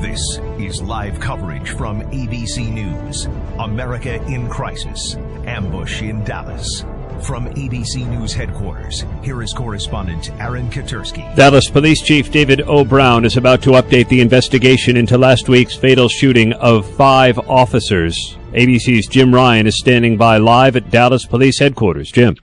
[0.00, 3.26] This is live coverage from ABC News.
[3.58, 5.16] America in crisis.
[5.44, 6.82] Ambush in Dallas.
[7.22, 11.34] From ABC News headquarters, here is correspondent Aaron Katersky.
[11.34, 12.84] Dallas Police Chief David O.
[12.84, 18.38] Brown is about to update the investigation into last week's fatal shooting of five officers.
[18.52, 22.12] ABC's Jim Ryan is standing by live at Dallas Police headquarters.
[22.12, 22.36] Jim.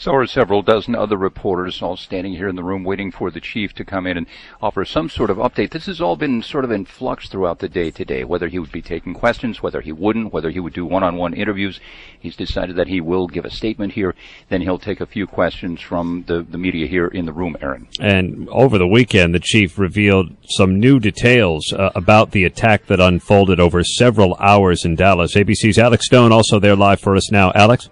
[0.00, 3.40] So are several dozen other reporters all standing here in the room waiting for the
[3.40, 4.28] chief to come in and
[4.62, 5.72] offer some sort of update.
[5.72, 8.70] This has all been sort of in flux throughout the day today, whether he would
[8.70, 11.80] be taking questions, whether he wouldn't, whether he would do one-on-one interviews.
[12.20, 14.14] He's decided that he will give a statement here.
[14.50, 17.88] Then he'll take a few questions from the, the media here in the room, Aaron.
[17.98, 23.00] And over the weekend, the chief revealed some new details uh, about the attack that
[23.00, 25.34] unfolded over several hours in Dallas.
[25.34, 27.50] ABC's Alex Stone also there live for us now.
[27.56, 27.88] Alex?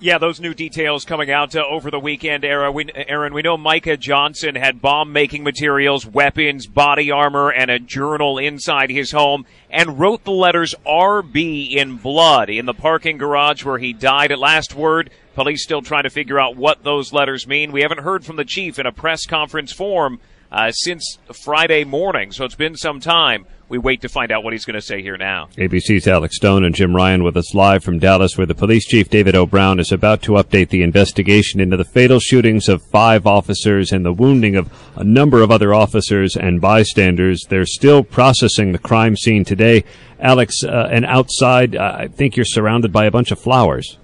[0.00, 2.72] Yeah, those new details coming out uh, over the weekend, Aaron.
[2.72, 7.80] We, Aaron, we know Micah Johnson had bomb making materials, weapons, body armor, and a
[7.80, 13.64] journal inside his home and wrote the letters RB in blood in the parking garage
[13.64, 14.30] where he died.
[14.30, 17.72] At last word, police still trying to figure out what those letters mean.
[17.72, 22.32] We haven't heard from the chief in a press conference form uh, since Friday morning,
[22.32, 25.02] so it's been some time we wait to find out what he's going to say
[25.02, 25.48] here now.
[25.58, 29.10] ABC's Alex Stone and Jim Ryan with us live from Dallas, where the police chief
[29.10, 29.44] David O.
[29.44, 34.04] Brown is about to update the investigation into the fatal shootings of five officers and
[34.04, 37.44] the wounding of a number of other officers and bystanders.
[37.48, 39.84] They're still processing the crime scene today.
[40.18, 43.98] Alex, uh, and outside, uh, I think you're surrounded by a bunch of flowers.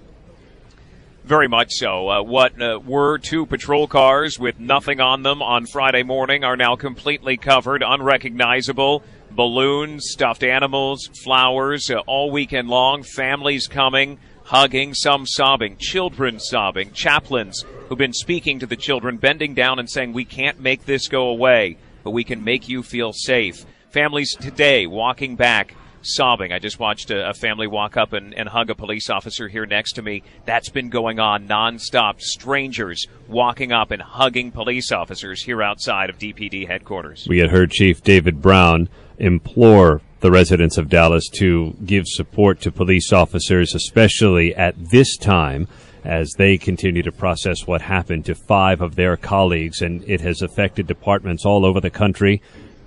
[1.25, 2.07] Very much so.
[2.07, 6.55] Uh, what uh, were two patrol cars with nothing on them on Friday morning are
[6.55, 13.01] now completely covered, unrecognizable balloons, stuffed animals, flowers uh, all weekend long.
[13.01, 19.55] Families coming, hugging, some sobbing, children sobbing, chaplains who've been speaking to the children, bending
[19.55, 23.13] down and saying, We can't make this go away, but we can make you feel
[23.13, 23.65] safe.
[23.89, 25.73] Families today walking back.
[26.05, 26.51] Sobbing.
[26.53, 29.65] I just watched a, a family walk up and, and hug a police officer here
[29.65, 30.23] next to me.
[30.45, 32.21] That's been going on nonstop.
[32.21, 37.25] Strangers walking up and hugging police officers here outside of DPD headquarters.
[37.27, 42.71] We had heard Chief David Brown implore the residents of Dallas to give support to
[42.71, 45.67] police officers, especially at this time
[46.05, 50.41] as they continue to process what happened to five of their colleagues, and it has
[50.41, 52.41] affected departments all over the country.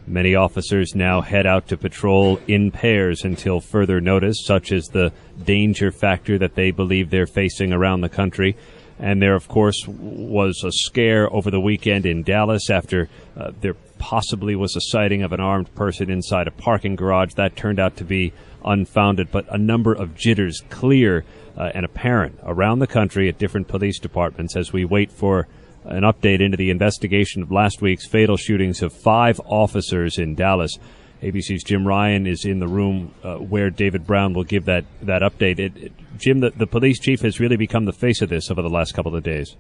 [0.09, 5.13] Many officers now head out to patrol in pairs until further notice, such as the
[5.45, 8.57] danger factor that they believe they're facing around the country.
[8.99, 13.77] And there, of course, was a scare over the weekend in Dallas after uh, there
[13.99, 17.35] possibly was a sighting of an armed person inside a parking garage.
[17.35, 18.33] That turned out to be
[18.65, 21.25] unfounded, but a number of jitters clear
[21.57, 25.49] uh, and apparent around the country at different police departments as we wait for
[25.89, 30.79] an update into the investigation of last week's fatal shootings of five officers in Dallas.
[31.23, 35.23] ABC's Jim Ryan is in the room uh, where David Brown will give that, that
[35.23, 35.59] update.
[35.59, 38.63] It, it, Jim, the, the police chief has really become the face of this over
[38.63, 39.57] the last couple of days.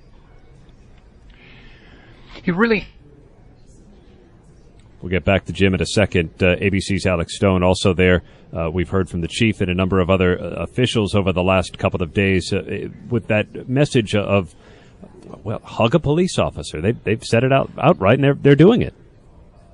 [2.44, 2.86] He really
[5.00, 6.30] We'll get back to Jim in a second.
[6.42, 8.24] Uh, ABC's Alex Stone also there.
[8.52, 11.42] Uh, we've heard from the chief and a number of other uh, officials over the
[11.42, 14.56] last couple of days uh, with that message of,
[15.42, 16.80] well, hug a police officer.
[16.80, 18.94] They, they've said it out outright, and they're they're doing it.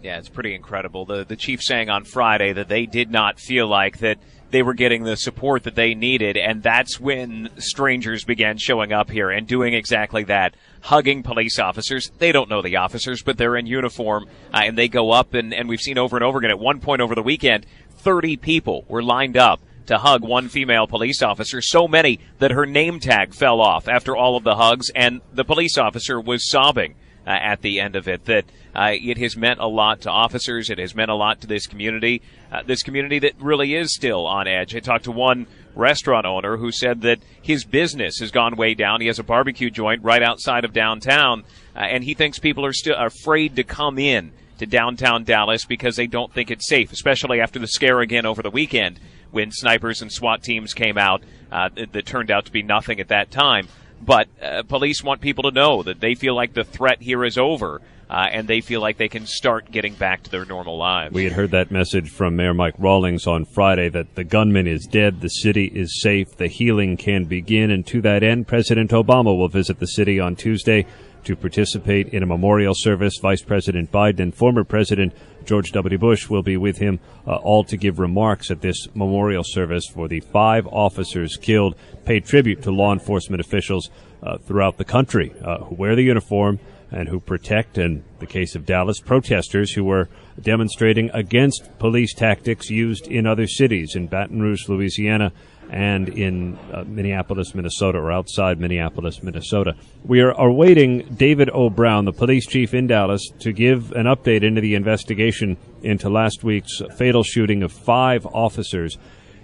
[0.03, 1.05] Yeah, it's pretty incredible.
[1.05, 4.19] The the chief saying on Friday that they did not feel like that
[4.51, 9.11] they were getting the support that they needed, and that's when strangers began showing up
[9.11, 12.13] here and doing exactly that, hugging police officers.
[12.19, 15.53] They don't know the officers, but they're in uniform, uh, and they go up, and,
[15.53, 16.53] and we've seen over and over again.
[16.53, 17.67] At one point over the weekend,
[17.99, 22.67] 30 people were lined up to hug one female police officer, so many that her
[22.67, 26.95] name tag fell off after all of the hugs, and the police officer was sobbing
[27.27, 28.25] uh, at the end of it.
[28.25, 28.45] That
[28.75, 30.71] uh, it has meant a lot to officers.
[30.71, 32.23] It has meant a lot to this community.
[32.51, 34.75] Uh, this community that really is still on edge.
[34.75, 39.01] I talked to one restaurant owner who said that his business has gone way down.
[39.01, 41.45] He has a barbecue joint right outside of downtown,
[41.75, 45.97] uh, and he thinks people are still afraid to come in to downtown Dallas because
[45.97, 49.01] they don't think it's safe, especially after the scare again over the weekend
[49.35, 53.09] when snipers and SWAT teams came out uh, that turned out to be nothing at
[53.09, 53.69] that time.
[54.01, 57.37] But uh, police want people to know that they feel like the threat here is
[57.37, 57.83] over.
[58.09, 61.15] Uh, and they feel like they can start getting back to their normal lives.
[61.15, 64.87] We had heard that message from Mayor Mike Rawlings on Friday that the gunman is
[64.87, 69.37] dead, the city is safe, the healing can begin, and to that end, President Obama
[69.37, 70.85] will visit the city on Tuesday
[71.25, 73.19] to participate in a memorial service.
[73.23, 75.15] Vice President Biden and former President
[75.45, 75.99] George W.
[75.99, 80.09] Bush will be with him, uh, all to give remarks at this memorial service for
[80.09, 81.75] the five officers killed,
[82.05, 83.91] pay tribute to law enforcement officials
[84.23, 86.59] uh, throughout the country uh, who wear the uniform
[86.91, 90.09] and who protect, in the case of Dallas, protesters who were
[90.41, 95.33] demonstrating against police tactics used in other cities, in Baton Rouge, Louisiana,
[95.71, 99.75] and in uh, Minneapolis, Minnesota, or outside Minneapolis, Minnesota.
[100.05, 101.71] We are awaiting David O.
[101.71, 106.45] Brown, the police chief in Dallas, to give an update into the investigation into last
[106.45, 108.99] week's fatal shooting of five officers.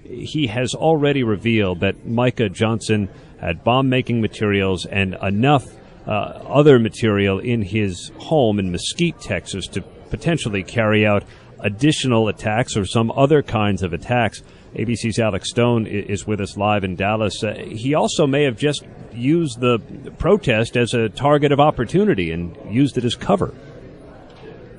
[0.05, 3.09] He has already revealed that Micah Johnson
[3.41, 5.65] had bomb making materials and enough
[6.07, 11.25] uh, other material in his home in Mesquite, Texas, to potentially carry out
[11.61, 14.43] additional attacks or some other kinds of attacks.
[14.75, 17.43] ABC's Alex Stone is with us live in Dallas.
[17.43, 19.81] Uh, he also may have just used the
[20.19, 23.53] protest as a target of opportunity and used it as cover.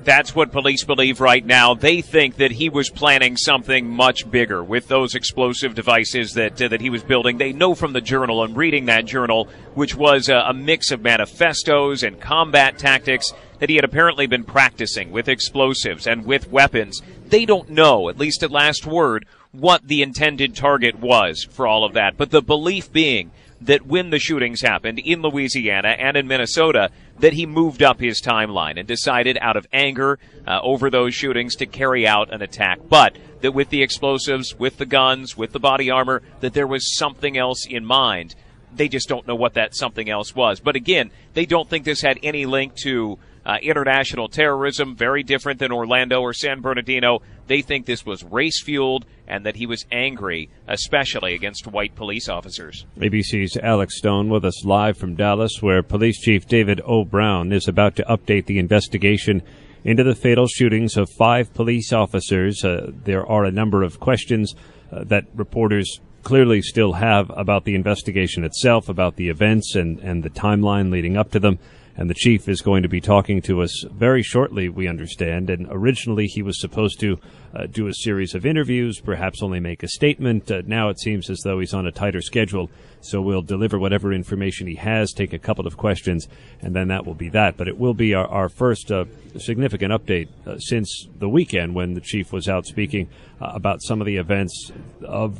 [0.04, 1.74] That's what police believe right now.
[1.74, 6.68] They think that he was planning something much bigger with those explosive devices that uh,
[6.68, 7.38] that he was building.
[7.38, 11.02] They know from the journal and reading that journal, which was a, a mix of
[11.02, 17.00] manifestos and combat tactics that he had apparently been practicing with explosives and with weapons.
[17.26, 21.84] They don't know, at least at last word, what the intended target was for all
[21.84, 22.16] of that.
[22.16, 26.90] But the belief being that when the shootings happened in Louisiana and in Minnesota,
[27.20, 31.54] that he moved up his timeline and decided out of anger uh, over those shootings
[31.56, 32.80] to carry out an attack.
[32.88, 36.96] But that with the explosives, with the guns, with the body armor, that there was
[36.96, 38.34] something else in mind.
[38.74, 40.58] They just don't know what that something else was.
[40.58, 45.58] But again, they don't think this had any link to uh, international terrorism, very different
[45.58, 47.20] than Orlando or San Bernardino.
[47.46, 52.28] They think this was race fueled and that he was angry, especially against white police
[52.28, 52.86] officers.
[52.98, 57.04] ABC's Alex Stone with us live from Dallas, where Police Chief David O.
[57.04, 59.42] Brown is about to update the investigation
[59.84, 62.64] into the fatal shootings of five police officers.
[62.64, 64.54] Uh, there are a number of questions
[64.92, 70.22] uh, that reporters clearly still have about the investigation itself, about the events and, and
[70.22, 71.58] the timeline leading up to them
[71.96, 75.50] and the chief is going to be talking to us very shortly, we understand.
[75.50, 77.18] And originally he was supposed to
[77.54, 80.50] uh, do a series of interviews, perhaps only make a statement.
[80.50, 84.12] Uh, now it seems as though he's on a tighter schedule, so we'll deliver whatever
[84.12, 86.28] information he has, take a couple of questions,
[86.60, 87.56] and then that will be that.
[87.56, 89.04] But it will be our, our first uh,
[89.38, 93.08] significant update uh, since the weekend when the chief was out speaking
[93.40, 94.72] uh, about some of the events
[95.02, 95.38] of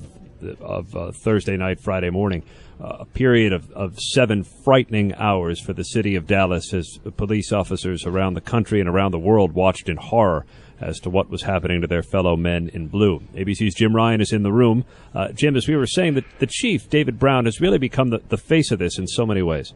[0.60, 2.42] of uh, Thursday night, Friday morning
[2.82, 8.04] a period of, of seven frightening hours for the city of Dallas as police officers
[8.04, 10.44] around the country and around the world watched in horror
[10.80, 13.20] as to what was happening to their fellow men in blue.
[13.34, 14.84] ABC's Jim Ryan is in the room.
[15.14, 18.18] Uh, Jim, as we were saying, the, the chief, David Brown, has really become the,
[18.28, 19.72] the face of this in so many ways.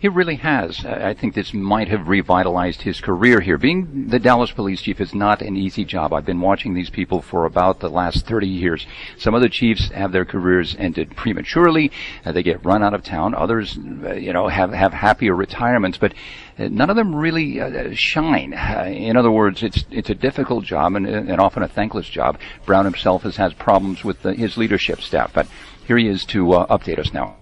[0.00, 0.84] He really has.
[0.84, 3.58] I think this might have revitalized his career here.
[3.58, 6.12] Being the Dallas police chief is not an easy job.
[6.12, 8.86] I've been watching these people for about the last 30 years.
[9.16, 11.90] Some of the chiefs have their careers ended prematurely.
[12.24, 13.34] Uh, they get run out of town.
[13.34, 16.12] Others, uh, you know, have, have happier retirements, but
[16.58, 18.54] uh, none of them really uh, shine.
[18.54, 22.38] Uh, in other words, it's, it's a difficult job and, and often a thankless job.
[22.66, 25.46] Brown himself has had problems with the, his leadership staff, but
[25.86, 27.36] here he is to uh, update us now.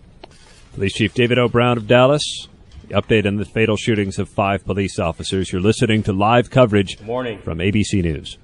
[0.76, 1.49] Police Chief David O.
[1.49, 2.49] Brown of Dallas.
[2.87, 5.50] The Update on the fatal shootings of five police officers.
[5.50, 7.38] You're listening to live coverage Morning.
[7.40, 8.37] from ABC News.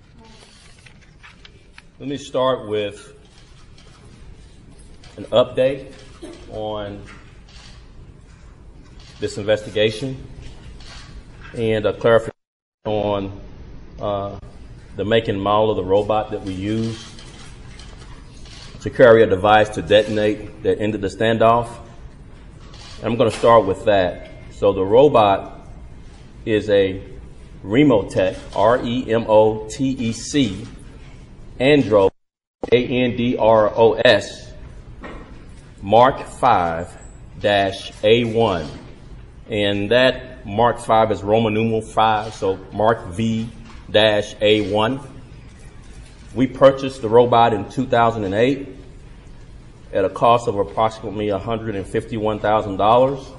[1.99, 3.15] Let me start with
[5.19, 5.93] an update
[6.51, 7.03] on
[9.21, 10.27] this investigation
[11.53, 12.33] and a clarification
[12.87, 13.41] on
[14.01, 14.39] uh,
[14.97, 17.15] the make and model of the robot that we use
[18.81, 21.69] to carry a device to detonate that ended the standoff.
[23.04, 24.30] I'm going to start with that.
[24.52, 25.66] So the robot
[26.47, 27.02] is a
[27.64, 30.66] Remotec, R-E-M-O-T-E-C,
[31.59, 32.12] Andros,
[32.71, 34.52] A-N-D-R-O-S,
[35.80, 38.68] Mark 5-A1.
[39.50, 45.04] And that Mark 5 is Roman numeral 5, so Mark V-A1.
[46.37, 48.72] We purchased the robot in 2008
[49.92, 53.37] at a cost of approximately $151,000.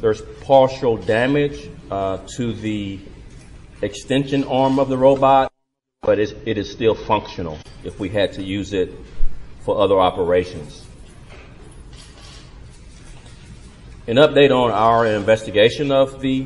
[0.00, 3.00] There's partial damage uh, to the
[3.82, 5.52] extension arm of the robot,
[6.02, 8.92] but it is still functional if we had to use it
[9.64, 10.86] for other operations.
[14.10, 16.44] an update on our investigation of the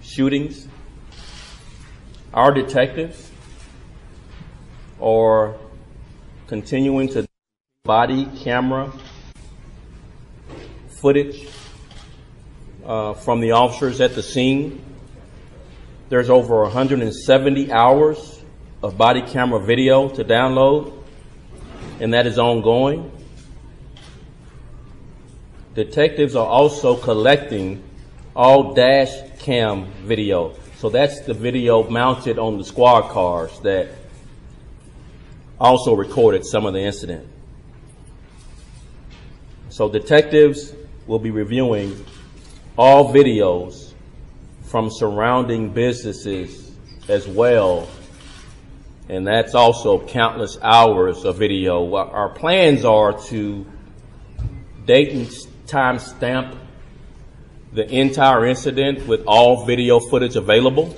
[0.00, 0.68] shootings.
[2.32, 3.32] Our detectives
[5.00, 5.56] are
[6.46, 7.27] continuing to
[7.88, 8.92] body camera
[10.88, 11.48] footage
[12.84, 14.84] uh, from the officers at the scene.
[16.10, 18.42] There's over 170 hours
[18.82, 21.02] of body camera video to download,
[21.98, 23.10] and that is ongoing.
[25.74, 27.82] Detectives are also collecting
[28.36, 30.52] all dash cam video.
[30.76, 33.88] So that's the video mounted on the squad cars that
[35.58, 37.26] also recorded some of the incident.
[39.70, 40.74] So detectives
[41.06, 42.04] will be reviewing
[42.76, 43.92] all videos
[44.62, 46.72] from surrounding businesses
[47.08, 47.88] as well.
[49.08, 51.94] And that's also countless hours of video.
[51.94, 53.66] Our plans are to
[54.84, 55.30] date and
[55.66, 56.56] time stamp
[57.72, 60.94] the entire incident with all video footage available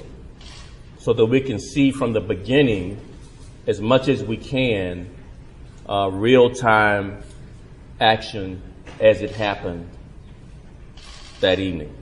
[0.99, 3.01] so that we can see from the beginning
[3.67, 5.11] as much as we can
[5.89, 7.23] uh, real time
[8.01, 8.63] action
[8.99, 9.89] as it happened
[11.41, 11.95] that evening.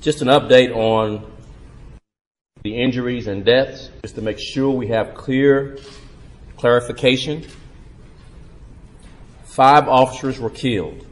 [0.00, 1.30] Just an update on
[2.62, 5.78] the injuries and deaths, just to make sure we have clear
[6.56, 7.44] clarification.
[9.44, 11.06] Five officers were killed.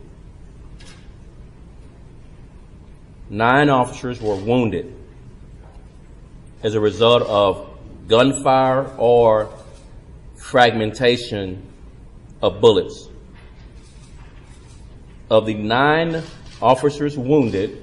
[3.29, 4.95] Nine officers were wounded
[6.63, 7.69] as a result of
[8.09, 9.51] gunfire or
[10.43, 11.63] fragmentation
[12.43, 13.09] of bullets.
[15.31, 16.23] Of the nine
[16.61, 17.83] officers wounded,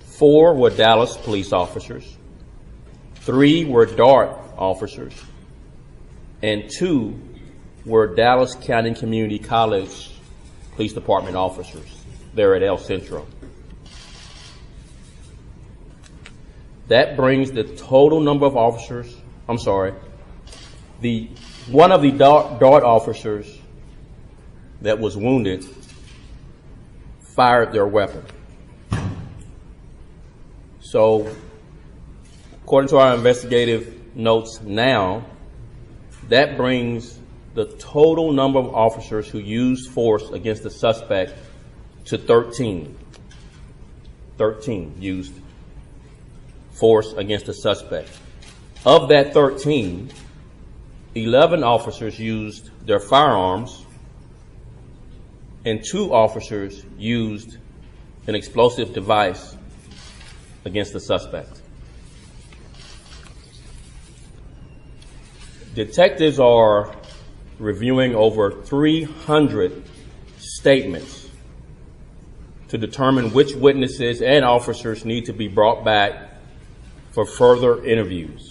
[0.00, 2.16] four were Dallas police officers,
[3.16, 5.12] three were DART officers,
[6.40, 7.20] and two
[7.84, 10.12] were Dallas County Community College
[10.76, 12.00] Police Department officers
[12.32, 13.26] there at El Centro.
[16.86, 19.14] That brings the total number of officers,
[19.48, 19.92] I'm sorry,
[21.00, 21.28] the
[21.68, 23.58] one of the DART, officers
[24.82, 25.64] that was wounded
[27.20, 28.24] fired their weapon.
[30.80, 31.34] So,
[32.64, 35.24] according to our investigative notes now,
[36.28, 37.18] that brings
[37.54, 41.34] the total number of officers who used force against the suspect
[42.06, 42.96] to 13.
[44.38, 45.34] 13 used
[46.72, 48.10] force against the suspect.
[48.86, 50.10] Of that 13,
[51.14, 53.84] 11 officers used their firearms
[55.64, 57.58] and two officers used
[58.26, 59.56] an explosive device
[60.64, 61.60] against the suspect.
[65.74, 66.94] Detectives are
[67.58, 69.84] reviewing over 300
[70.38, 71.28] statements
[72.68, 76.34] to determine which witnesses and officers need to be brought back
[77.10, 78.49] for further interviews.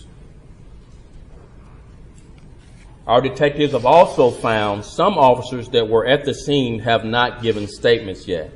[3.09, 7.65] Our detectives have also found some officers that were at the scene have not given
[7.65, 8.51] statements yet.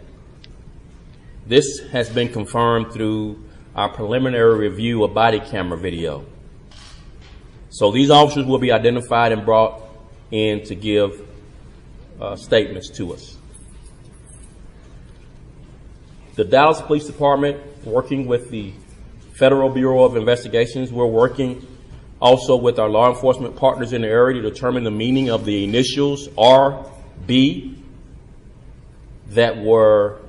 [1.48, 3.44] This has been confirmed through
[3.76, 6.24] our preliminary review of body camera video.
[7.72, 9.82] So these officers will be identified and brought
[10.30, 11.28] in to give
[12.22, 13.36] uh, statements to us.
[16.36, 18.72] The Dallas Police Department, working with the
[19.34, 20.92] Federal Bureau of Investigations.
[20.92, 21.66] We're working
[22.24, 25.66] also with our law enforcement partners in the area to determine the meaning of the
[25.66, 27.76] initials RB
[29.32, 30.22] that were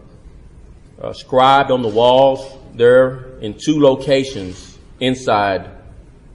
[1.00, 5.70] uh, scribed on the walls there in two locations inside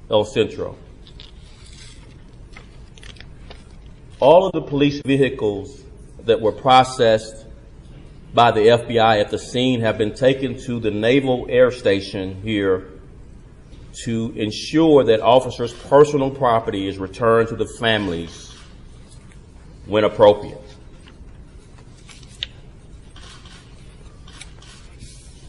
[0.09, 0.77] El Centro.
[4.21, 5.81] All of the police vehicles
[6.23, 7.45] that were processed
[8.33, 12.98] by the FBI at the scene have been taken to the Naval Air Station here
[14.03, 18.53] to ensure that officers' personal property is returned to the families
[19.85, 20.61] when appropriate.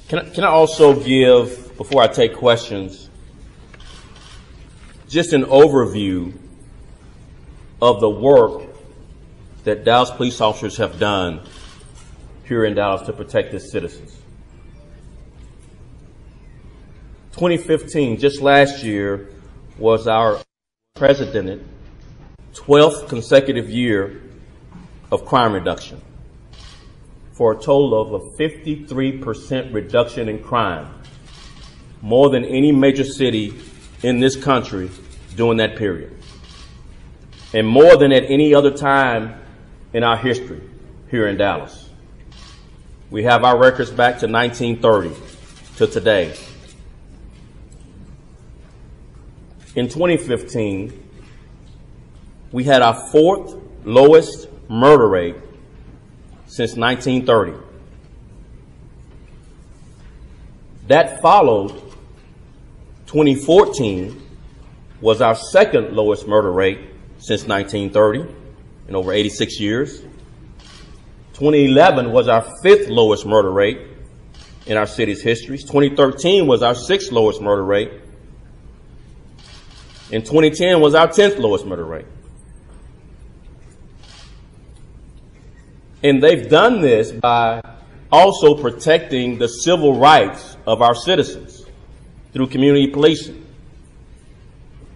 [0.09, 3.09] Can I, can I also give, before I take questions,
[5.09, 6.32] just an overview
[7.82, 8.62] of the work
[9.64, 11.40] that Dallas police officers have done
[12.44, 14.20] here in Dallas to protect its citizens.
[17.33, 19.31] 2015, just last year,
[19.79, 20.41] was our
[20.95, 21.63] president
[22.53, 24.21] 12th consecutive year
[25.13, 26.01] of crime reduction
[27.33, 30.93] for a total of a 53% reduction in crime,
[32.03, 33.55] more than any major city
[34.03, 34.91] in this country
[35.37, 36.15] during that period,
[37.55, 39.41] and more than at any other time
[39.93, 40.61] in our history
[41.11, 41.89] here in Dallas.
[43.11, 45.15] We have our records back to 1930
[45.77, 46.35] to today.
[49.77, 51.09] In 2015,
[52.50, 55.37] we had our fourth lowest murder rate
[56.47, 57.53] since 1930.
[60.89, 61.71] That followed
[63.07, 64.21] 2014
[65.00, 66.81] was our second lowest murder rate
[67.19, 68.35] since 1930
[68.89, 70.00] in over 86 years.
[71.35, 73.79] 2011 was our fifth lowest murder rate
[74.67, 75.59] in our city's history.
[75.59, 77.93] 2013 was our sixth lowest murder rate.
[80.12, 82.07] And 2010 was our 10th lowest murder rate.
[86.02, 87.62] And they've done this by
[88.11, 91.64] also protecting the civil rights of our citizens
[92.33, 93.47] through community policing.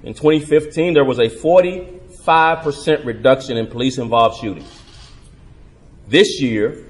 [0.02, 4.82] In 2015, there was a 45% reduction in police involved shootings.
[6.08, 6.86] This year,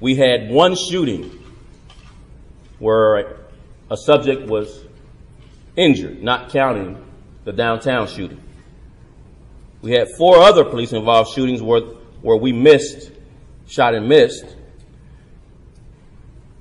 [0.00, 1.30] we had one shooting
[2.78, 3.38] where
[3.90, 4.84] a subject was
[5.76, 7.04] injured, not counting
[7.44, 8.40] the downtown shooting.
[9.82, 11.80] We had four other police involved shootings where,
[12.22, 13.10] where we missed,
[13.66, 14.44] shot and missed.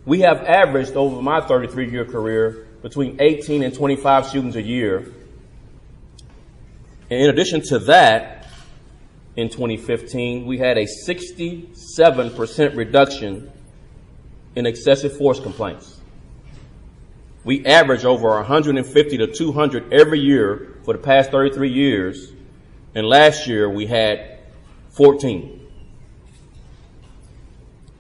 [0.06, 5.00] We have averaged over my 33 year career between 18 and 25 shootings a year.
[7.12, 8.48] And in addition to that,
[9.36, 13.52] in 2015, we had a 67% reduction
[14.56, 15.99] in excessive force complaints.
[17.44, 22.32] We average over 150 to 200 every year for the past 33 years,
[22.96, 24.40] and last year we had
[24.92, 25.68] 14.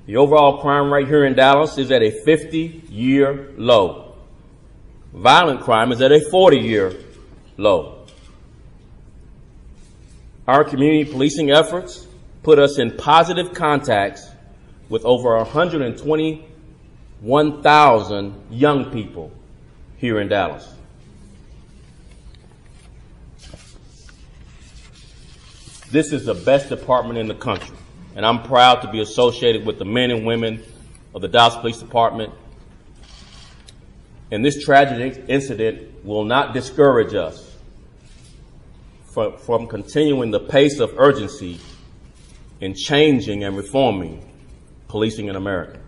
[0.05, 4.15] The overall crime rate here in Dallas is at a 50 year low.
[5.13, 6.95] Violent crime is at a 40 year
[7.57, 8.05] low.
[10.47, 12.07] Our community policing efforts
[12.41, 14.27] put us in positive contacts
[14.89, 15.37] with over
[17.21, 19.31] 121,000 young people
[19.97, 20.73] here in Dallas.
[25.91, 27.75] This is the best department in the country,
[28.15, 30.63] and I'm proud to be associated with the men and women
[31.15, 32.31] of the Dallas Police Department
[34.31, 37.57] and this tragic incident will not discourage us
[39.05, 41.59] from, from continuing the pace of urgency
[42.61, 44.25] in changing and reforming
[44.87, 45.79] policing in America.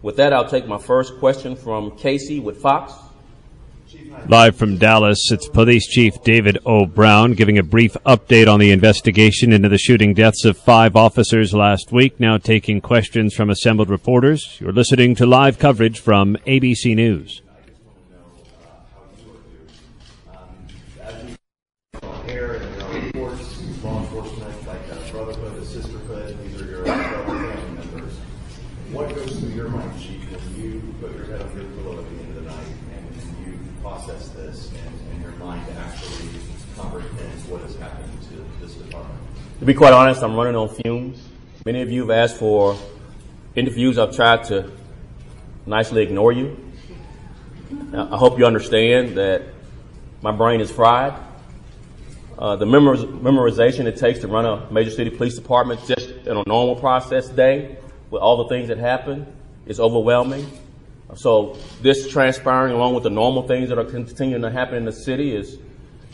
[0.00, 2.92] With that, I'll take my first question from Casey with Fox.
[4.28, 6.86] Live from Dallas, it's Police Chief David O.
[6.86, 11.52] Brown giving a brief update on the investigation into the shooting deaths of five officers
[11.54, 12.20] last week.
[12.20, 14.58] Now taking questions from assembled reporters.
[14.60, 17.42] You're listening to live coverage from ABC News.
[28.90, 32.08] What goes through your mind, Chief, when you put your head on your pillow at
[32.08, 36.30] the end of the night and you process this and, and your mind actually
[36.74, 39.20] comprehends what has happened to this department?
[39.57, 41.22] To be quite honest, I'm running on fumes.
[41.66, 42.74] Many of you have asked for
[43.54, 43.98] interviews.
[43.98, 44.72] I've tried to
[45.66, 46.56] nicely ignore you.
[47.92, 49.42] I hope you understand that
[50.22, 51.12] my brain is fried.
[52.38, 56.34] Uh, the memoriz- memorization it takes to run a major city police department just in
[56.34, 57.76] a normal process day
[58.10, 59.26] with all the things that happen
[59.66, 60.50] is overwhelming.
[61.14, 64.92] So this transpiring along with the normal things that are continuing to happen in the
[64.92, 65.58] city is,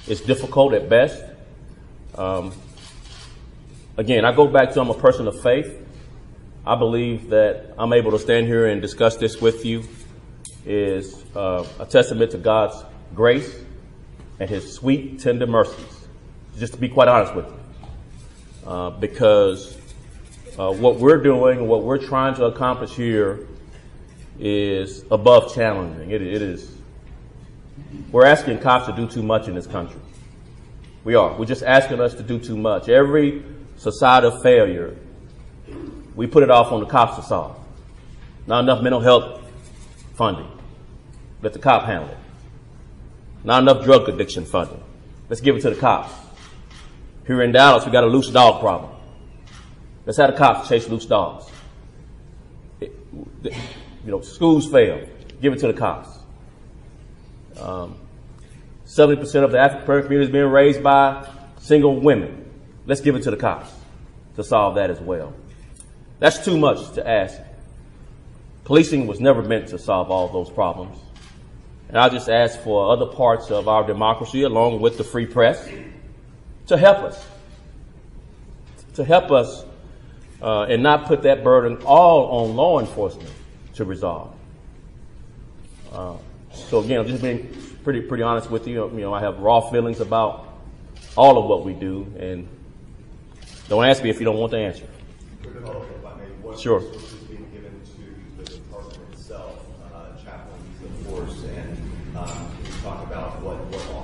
[0.08, 1.22] is difficult at best.
[2.16, 2.52] Um,
[3.96, 5.80] again, I go back to I'm a person of faith.
[6.66, 9.84] I believe that I'm able to stand here and discuss this with you
[10.64, 12.82] is uh, a testament to God's
[13.14, 13.54] grace
[14.40, 16.06] and His sweet, tender mercies.
[16.58, 19.76] Just to be quite honest with you, uh, because
[20.58, 23.46] uh, what we're doing, and what we're trying to accomplish here,
[24.38, 26.10] is above challenging.
[26.10, 26.76] It, it is.
[28.10, 30.00] We're asking cops to do too much in this country.
[31.02, 31.36] We are.
[31.36, 32.88] We're just asking us to do too much.
[32.88, 33.42] Every
[33.76, 34.96] societal failure,
[36.14, 37.58] we put it off on the cops to solve.
[38.46, 39.42] Not enough mental health
[40.14, 40.50] funding.
[41.42, 42.18] Let the cop handle it.
[43.42, 44.82] Not enough drug addiction funding.
[45.28, 46.12] Let's give it to the cops.
[47.26, 48.92] Here in Dallas, we got a loose dog problem.
[50.06, 51.50] Let's have the cops chase loose dogs.
[52.80, 52.92] It,
[53.42, 55.06] you know, schools fail.
[55.40, 56.10] Give it to the cops.
[57.58, 57.96] Um,
[58.86, 62.43] 70% of the African American community is being raised by single women.
[62.86, 63.70] Let's give it to the cops
[64.36, 65.32] to solve that as well.
[66.18, 67.38] That's too much to ask.
[68.64, 70.98] Policing was never meant to solve all those problems.
[71.88, 75.68] And I just ask for other parts of our democracy, along with the free press,
[76.66, 77.26] to help us
[78.94, 79.64] to help us
[80.40, 83.30] uh, and not put that burden all on law enforcement
[83.74, 84.34] to resolve.
[85.92, 86.16] Uh,
[86.52, 88.88] so again, I'm just being pretty pretty honest with you.
[88.90, 90.48] You know, I have raw feelings about
[91.16, 92.48] all of what we do, and
[93.68, 94.86] don't ask me if you don't want the answer.
[96.58, 96.82] Sure.
[102.82, 103.94] talk about what, what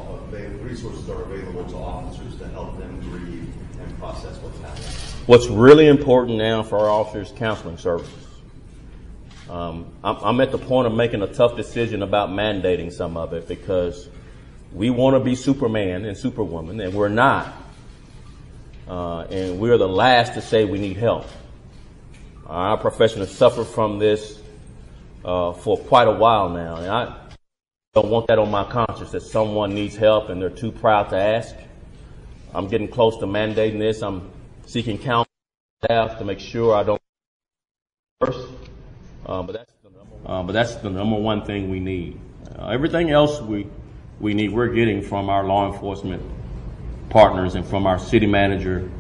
[0.71, 4.89] resources are available to officers to help them grieve and process what's happening?
[5.27, 8.27] What's really important now for our officers, counseling services.
[9.51, 13.33] Um, I'm, I'm at the point of making a tough decision about mandating some of
[13.35, 14.09] it because
[14.73, 17.53] we want to be Superman and Superwoman, and we're not.
[18.91, 21.25] Uh, and we're the last to say we need help.
[22.47, 24.41] Our profession has suffered from this
[25.25, 27.17] uh, for quite a while now, and I
[27.95, 31.17] don't want that on my conscience that someone needs help and they're too proud to
[31.17, 31.55] ask.
[32.53, 34.03] I'm getting close to mandating this.
[34.03, 34.29] I'm
[34.67, 35.31] seeking counsel
[35.85, 37.01] staff to make sure I don't
[38.21, 38.41] first.
[39.25, 40.17] Uh, but that's the number.
[40.27, 42.19] Uh, but that's the number one thing we need.
[42.59, 43.69] Uh, everything else we
[44.19, 46.40] we need we're getting from our law enforcement
[47.11, 48.91] partners and from our city manager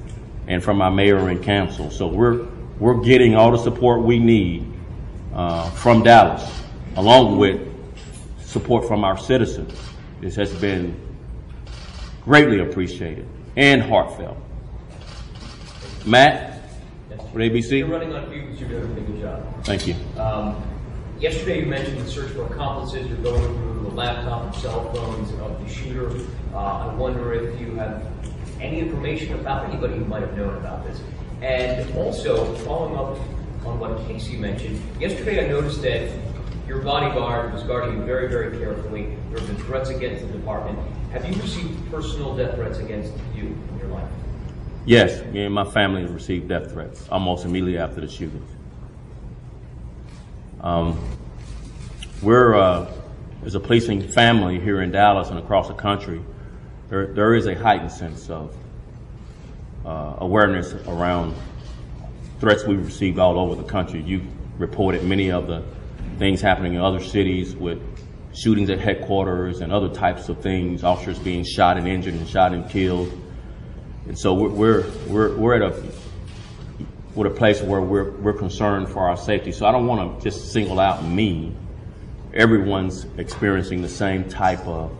[0.46, 1.90] and from our mayor and council.
[1.90, 2.46] So we're
[2.78, 4.70] we're getting all the support we need
[5.34, 6.62] uh, from Dallas,
[6.96, 7.60] along with
[8.40, 9.78] support from our citizens.
[10.20, 10.98] This has been
[12.24, 14.36] greatly appreciated and heartfelt.
[16.06, 16.50] Matt,
[17.32, 17.78] with ABC.
[17.78, 18.60] You're running on fumes.
[18.60, 19.64] You're doing a good job.
[19.64, 19.94] Thank you.
[20.18, 20.62] Um,
[21.20, 23.06] yesterday, you mentioned the search for accomplices.
[23.06, 26.10] You're going through the laptop and cell phones of the shooter.
[26.52, 28.06] Uh, I wonder if you have
[28.60, 31.00] any information about anybody who might have known about this.
[31.42, 33.18] And also, following up
[33.66, 36.10] on what Casey mentioned, yesterday I noticed that
[36.66, 39.16] your bodyguard was guarding you very, very carefully.
[39.30, 40.78] There have been threats against the department.
[41.12, 44.08] Have you received personal death threats against you in your life?
[44.86, 48.50] Yes, me and my family received death threats almost immediately after the shootings.
[50.62, 50.98] Um,
[52.20, 52.92] we're, uh,
[53.46, 56.20] as a policing family here in Dallas and across the country,
[56.90, 58.54] there, there is a heightened sense of
[59.86, 61.34] uh, awareness around
[62.40, 64.02] threats we've received all over the country.
[64.02, 64.22] You
[64.58, 65.64] reported many of the
[66.18, 67.80] things happening in other cities with
[68.34, 72.52] shootings at headquarters and other types of things, officers being shot and injured and shot
[72.52, 73.10] and killed.
[74.06, 75.82] And so we're, we're, we're, we're at a,
[77.14, 79.52] we're a place where we're, we're concerned for our safety.
[79.52, 81.54] So I don't want to just single out me.
[82.32, 84.96] Everyone's experiencing the same type of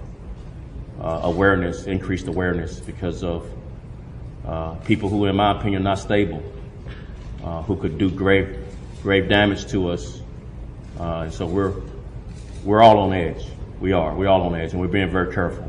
[1.01, 3.49] uh, awareness, increased awareness because of
[4.45, 6.43] uh, people who, in my opinion, are not stable,
[7.45, 8.59] uh, who could do grave,
[9.03, 10.21] grave damage to us.
[10.99, 11.75] Uh, and so we're,
[12.65, 13.47] we're all on edge.
[13.79, 14.15] We are.
[14.15, 15.67] We're all on edge, and we're being very careful.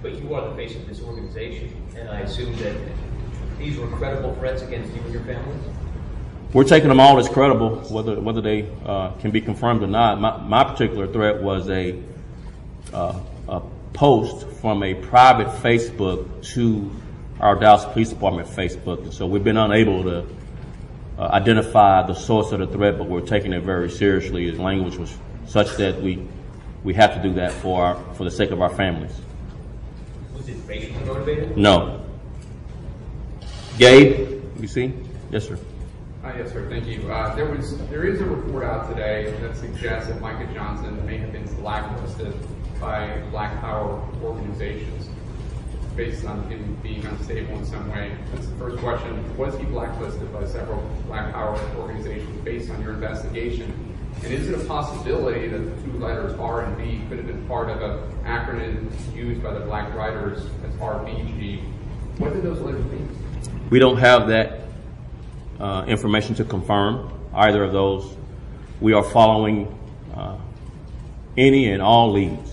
[0.00, 2.76] But you are the face of this organization, and I assume that
[3.62, 5.56] these were credible threats against you and your family?
[6.52, 10.20] We're taking them all as credible, whether whether they uh, can be confirmed or not.
[10.20, 11.98] My, my particular threat was a
[12.92, 13.62] uh, a
[13.94, 16.90] post from a private Facebook to
[17.40, 20.26] our Dallas Police Department Facebook, and so we've been unable to
[21.18, 24.50] uh, identify the source of the threat, but we're taking it very seriously.
[24.50, 26.26] His language was such that we
[26.84, 29.12] we have to do that for our, for the sake of our families.
[30.34, 31.56] Was it racially motivated?
[31.56, 32.04] No.
[33.78, 34.92] Gabe, you see?
[35.30, 35.58] Yes, sir.
[36.22, 36.68] Uh, yes, sir.
[36.68, 37.10] Thank you.
[37.10, 41.16] Uh, there was there is a report out today that suggests that Micah Johnson may
[41.16, 42.34] have been blacklisted
[42.78, 45.08] by Black Power organizations
[45.96, 48.16] based on him being unstable in some way.
[48.32, 49.36] That's the first question.
[49.36, 53.72] Was he blacklisted by several Black Power organizations based on your investigation?
[54.22, 57.46] And is it a possibility that the two letters R and B could have been
[57.48, 61.62] part of an acronym used by the Black Riders as RBG?
[62.18, 63.08] What did those letters mean?
[63.70, 64.60] We don't have that
[65.58, 68.16] uh, information to confirm either of those.
[68.80, 69.78] We are following
[70.14, 70.36] uh,
[71.36, 72.52] any and all leads.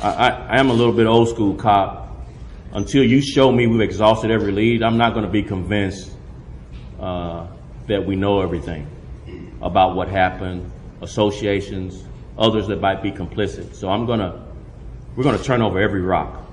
[0.00, 2.04] I, I, I am a little bit old school cop.
[2.72, 6.10] Until you show me we've exhausted every lead, I'm not going to be convinced
[7.00, 7.46] uh,
[7.86, 8.86] that we know everything
[9.62, 12.04] about what happened, associations,
[12.36, 13.74] others that might be complicit.
[13.74, 14.42] So I'm going to,
[15.14, 16.45] we're going to turn over every rock.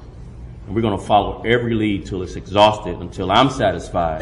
[0.66, 4.22] And we're going to follow every lead till it's exhausted, until I'm satisfied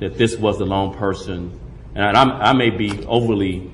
[0.00, 1.58] that this was the lone person.
[1.94, 3.70] And I'm, i may be overly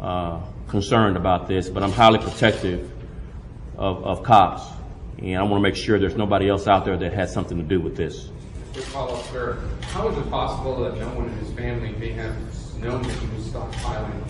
[0.00, 2.90] uh, concerned about this, but I'm highly protective
[3.76, 4.62] of, of cops.
[5.18, 7.64] And I want to make sure there's nobody else out there that has something to
[7.64, 8.28] do with this.
[8.72, 9.62] Quick follow-up, sir.
[9.82, 12.36] How is it possible that no one in his family may have
[12.78, 14.22] known that he was stockpiling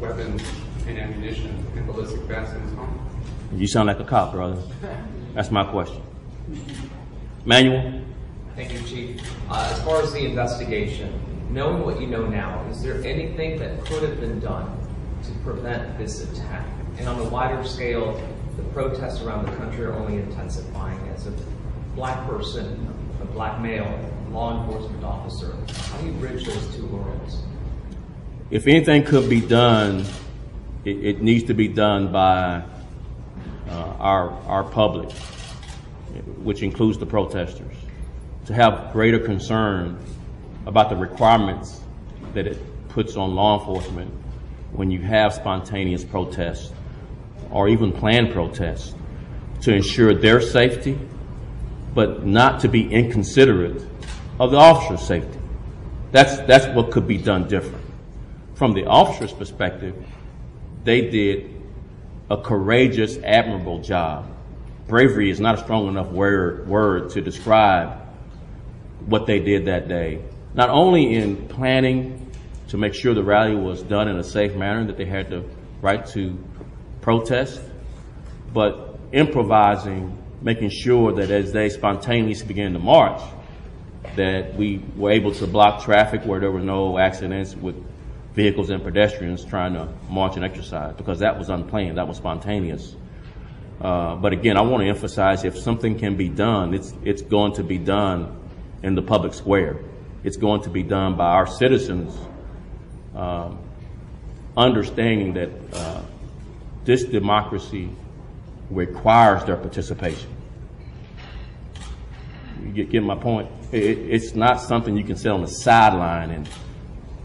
[0.00, 0.42] weapons
[0.86, 3.10] and ammunition and ballistic vests in his home?
[3.54, 4.62] You sound like a cop, brother.
[5.34, 6.02] That's my question.
[7.44, 8.02] Manuel?
[8.54, 9.20] Thank you, Chief.
[9.50, 13.84] Uh, as far as the investigation, knowing what you know now, is there anything that
[13.84, 14.78] could have been done
[15.24, 16.66] to prevent this attack?
[16.98, 18.20] And on a wider scale,
[18.56, 20.98] the protests around the country are only intensifying.
[21.08, 21.32] As a
[21.94, 22.88] black person,
[23.20, 23.98] a black male,
[24.30, 25.56] law enforcement officer,
[25.90, 27.38] how do you bridge those two worlds?
[28.50, 30.04] If anything could be done,
[30.84, 32.62] it, it needs to be done by
[33.68, 35.10] uh, our, our public,
[36.38, 37.74] which includes the protesters,
[38.46, 39.98] to have greater concern
[40.66, 41.80] about the requirements
[42.34, 44.10] that it puts on law enforcement
[44.72, 46.72] when you have spontaneous protests
[47.50, 48.94] or even planned protests
[49.60, 50.98] to ensure their safety,
[51.94, 53.82] but not to be inconsiderate
[54.40, 55.38] of the officer's safety.
[56.10, 57.84] That's, that's what could be done different.
[58.54, 59.94] From the officer's perspective,
[60.84, 61.62] they did
[62.30, 64.31] a courageous, admirable job.
[64.88, 67.98] Bravery is not a strong enough word, word to describe
[69.06, 70.22] what they did that day.
[70.54, 72.30] Not only in planning
[72.68, 75.44] to make sure the rally was done in a safe manner, that they had the
[75.80, 76.38] right to
[77.00, 77.60] protest,
[78.52, 83.20] but improvising, making sure that as they spontaneously began to march,
[84.16, 87.76] that we were able to block traffic where there were no accidents with
[88.34, 92.96] vehicles and pedestrians trying to march and exercise because that was unplanned, that was spontaneous.
[93.80, 97.54] Uh, but again, I want to emphasize if something can be done, it's, it's going
[97.54, 98.38] to be done
[98.82, 99.78] in the public square.
[100.24, 102.16] It's going to be done by our citizens
[103.14, 103.58] um,
[104.56, 106.02] understanding that uh,
[106.84, 107.90] this democracy
[108.70, 110.30] requires their participation.
[112.62, 113.50] You get, get my point?
[113.72, 116.48] It, it's not something you can sit on the sideline and,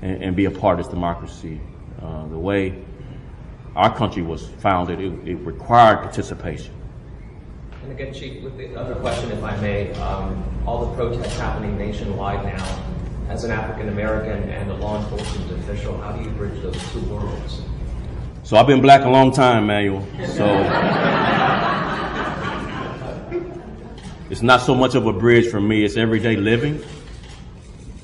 [0.02, 1.60] and, and be a part of this democracy.
[2.02, 2.84] Uh, the way
[3.78, 6.74] our country was founded, it, it, required participation.
[7.84, 11.78] And again, Chief, with the other question, if I may, um, all the protests happening
[11.78, 12.80] nationwide now,
[13.30, 17.02] as an African American and a law enforcement official, how do you bridge those two
[17.02, 17.62] worlds?
[18.42, 20.02] So I've been black a long time, Manuel.
[20.26, 20.48] So
[24.32, 25.86] it's not so much of a bridge for me.
[25.86, 26.84] It's everyday living.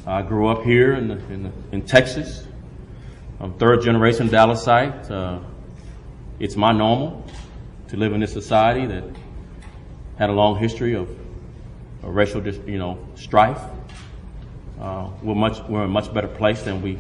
[0.06, 2.46] I grew up here in, the, in, the, in Texas.
[3.40, 5.10] I'm third generation Dallasite.
[5.10, 5.40] Uh,
[6.40, 7.26] it's my normal
[7.90, 9.04] to live in this society that
[10.18, 11.10] had a long history of,
[12.04, 13.62] of racial, you know, strife.
[14.80, 16.98] Uh, we're much we're in a much better place than we,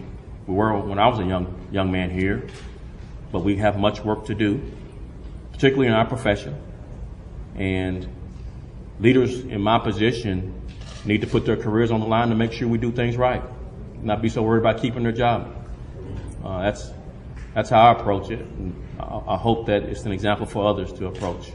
[0.47, 2.47] we were when I was a young young man here
[3.33, 4.61] but we have much work to do,
[5.51, 6.55] particularly in our profession.
[7.55, 8.07] And
[8.99, 10.61] leaders in my position
[11.03, 13.41] need to put their careers on the line to make sure we do things right,
[14.03, 15.51] not be so worried about keeping their job.
[16.45, 16.91] Uh, that's
[17.53, 18.39] that's how I approach it.
[18.39, 21.51] And I, hope that it's an example for others to approach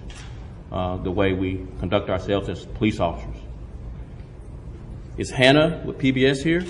[0.71, 3.41] uh, the way we conduct ourselves as police officers.
[5.17, 6.65] Is Hannah with PBS here?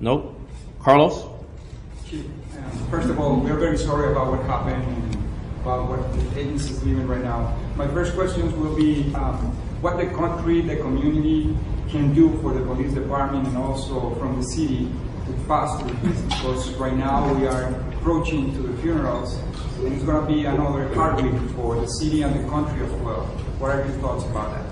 [0.00, 0.38] Nope.
[0.80, 1.28] Carlos?
[2.90, 5.14] First of all, we are very sorry about what happened and
[5.60, 7.56] about what the agency is doing right now.
[7.76, 9.36] My first questions will be um,
[9.80, 11.56] what the country, the community
[11.88, 14.90] can do for the police department and also from the city
[15.26, 19.36] to foster this because right now we are approaching to the funerals
[19.78, 22.90] and it's going to be another hard week for the city and the country as
[22.94, 23.24] well.
[23.60, 24.66] What are your thoughts about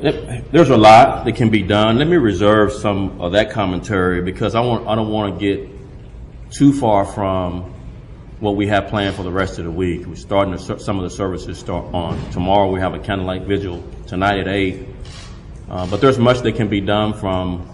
[0.00, 0.50] that?
[0.50, 1.98] There's a lot that can be done.
[1.98, 5.70] Let me reserve some of that commentary because I want I don't want to get
[6.50, 7.72] too far from
[8.40, 10.04] what we have planned for the rest of the week.
[10.04, 12.68] We're starting to, some of the services start on tomorrow.
[12.68, 14.88] We have a candlelight vigil tonight at eight.
[15.70, 17.68] Uh, but there's much that can be done from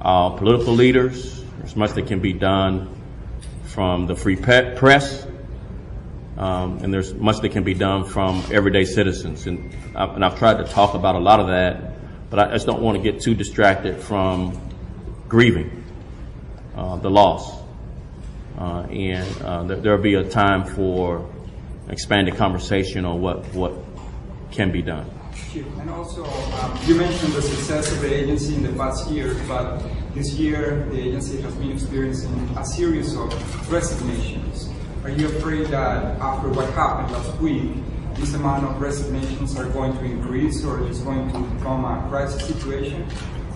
[0.00, 1.44] political leaders.
[1.58, 2.94] There's much that can be done
[3.74, 5.26] from the free press.
[6.36, 9.46] Um, and there's much that can be done from everyday citizens.
[9.46, 12.66] And, I, and I've tried to talk about a lot of that, but I just
[12.66, 14.60] don't want to get too distracted from
[15.28, 15.84] grieving
[16.76, 17.64] uh, the loss
[18.58, 21.28] uh, and uh, there'll be a time for
[21.88, 23.72] expanded conversation on what, what
[24.52, 25.10] can be done.
[25.54, 29.82] And also, um, you mentioned the success of the agency in the past years, but
[30.14, 34.70] this year the agency has been experiencing a series of resignations.
[35.02, 37.72] Are you afraid that after what happened last week,
[38.14, 42.46] this amount of resignations are going to increase or is going to become a crisis
[42.46, 43.06] situation?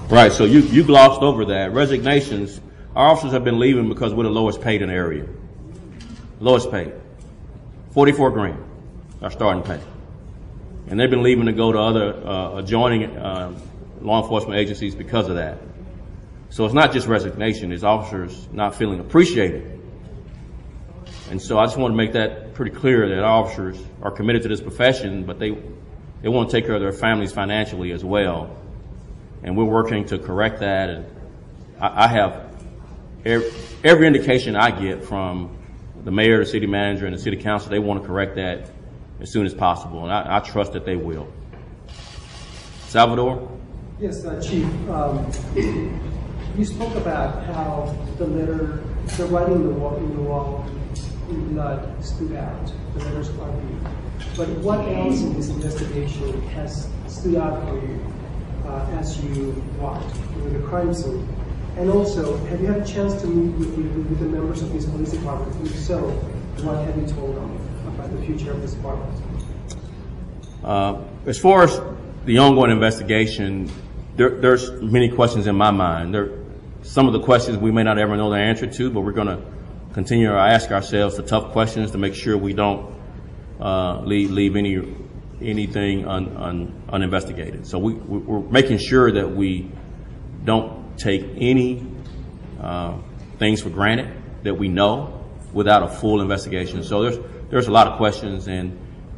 [0.09, 1.73] Right, so you, you glossed over that.
[1.73, 2.61] Resignations
[2.97, 5.25] our officers have been leaving because we're the lowest paid in the area.
[6.41, 6.93] Lowest paid.
[7.93, 8.65] 44 grand,
[9.23, 9.81] our starting pay.
[10.89, 13.57] And they've been leaving to go to other uh, adjoining uh,
[14.01, 15.59] law enforcement agencies because of that.
[16.51, 19.81] So it's not just resignation, it's officers not feeling appreciated.
[21.31, 24.49] And so I just want to make that pretty clear that officers are committed to
[24.49, 25.51] this profession, but they,
[26.23, 28.57] they want to take care of their families financially as well.
[29.43, 30.91] and we're working to correct that.
[30.91, 31.07] And
[31.81, 32.65] I, I have
[33.25, 33.51] every,
[33.85, 35.57] every indication I get from
[36.05, 38.71] the mayor, the city manager, and the city council, they want to correct that
[39.21, 41.27] as soon as possible, and I, I trust that they will.
[42.87, 43.51] Salvador?
[43.99, 44.65] Yes, uh, Chief.
[44.89, 45.31] Um,
[46.59, 48.83] you spoke about how the letter,
[49.17, 50.67] the writing in the wall, in the wall
[51.29, 52.73] in blood stood out.
[52.95, 53.81] The letters are you.
[54.37, 58.01] But what else in this investigation has stood out for you
[58.67, 61.29] uh, as you walked through the crime scene?
[61.77, 64.73] And also, have you had a chance to meet with, with, with the members of
[64.73, 65.65] this police department?
[65.65, 66.09] If so,
[66.65, 67.57] what have you told them
[67.95, 69.23] about the future of this department?
[70.65, 71.81] Uh, as far as
[72.25, 73.71] the ongoing investigation,
[74.17, 76.13] there, there's many questions in my mind.
[76.13, 76.38] There,
[76.89, 79.27] some of the questions we may not ever know the answer to, but we're going
[79.27, 79.43] to
[79.93, 82.95] continue to ask ourselves the tough questions to make sure we don't
[83.61, 84.83] uh, leave, leave any
[85.41, 87.67] anything un, un, uninvestigated.
[87.67, 89.71] So we, we're making sure that we
[90.45, 91.87] don't take any
[92.61, 92.97] uh,
[93.39, 94.11] things for granted
[94.43, 96.83] that we know without a full investigation.
[96.83, 97.19] So there's
[97.51, 98.77] there's a lot of questions and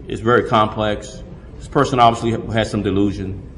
[0.08, 1.22] it's very complex.
[1.56, 3.48] This person obviously has some delusion.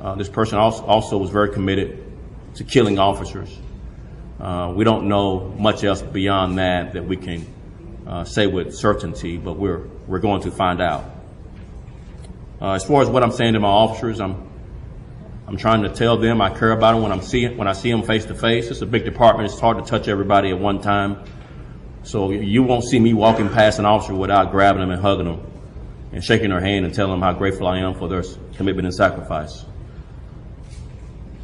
[0.00, 2.11] Uh, this person also, also was very committed
[2.54, 3.56] to killing officers.
[4.40, 7.46] Uh, we don't know much else beyond that that we can
[8.06, 11.04] uh, say with certainty, but we're we're going to find out.
[12.60, 14.50] Uh, as far as what I'm saying to my officers, I'm
[15.46, 17.90] I'm trying to tell them I care about them when I'm seeing when I see
[17.90, 18.70] them face to face.
[18.70, 19.50] It's a big department.
[19.50, 21.24] It's hard to touch everybody at one time.
[22.04, 25.40] So you won't see me walking past an officer without grabbing them and hugging them
[26.12, 28.94] and shaking their hand and telling them how grateful I am for their commitment and
[28.94, 29.64] sacrifice.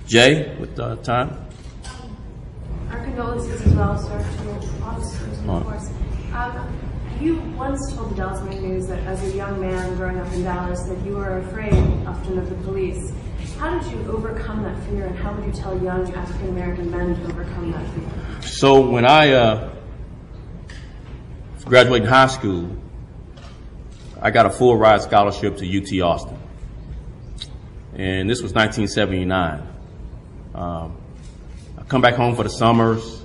[0.08, 1.36] Jay, with uh, time.
[2.90, 5.90] Our condolences as well, sir, to officers, of course.
[6.32, 6.80] Um,
[7.20, 10.44] you once told the Dallas Morning News that as a young man growing up in
[10.44, 11.74] Dallas that you were afraid
[12.06, 13.12] often of the police.
[13.58, 17.14] How did you overcome that fear, and how would you tell young African American men
[17.14, 18.42] to overcome that fear?
[18.42, 19.74] So when I uh,
[21.66, 22.74] graduated high school,
[24.22, 26.38] I got a full ride scholarship to UT Austin,
[27.94, 29.74] and this was 1979.
[30.54, 30.96] Um,
[31.76, 33.24] I come back home for the summers,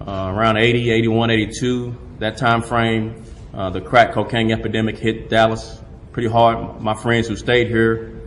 [0.00, 1.96] uh, around 80, 81, 82.
[2.18, 5.78] That time frame, uh, the crack cocaine epidemic hit Dallas
[6.12, 6.80] pretty hard.
[6.80, 8.20] My friends who stayed here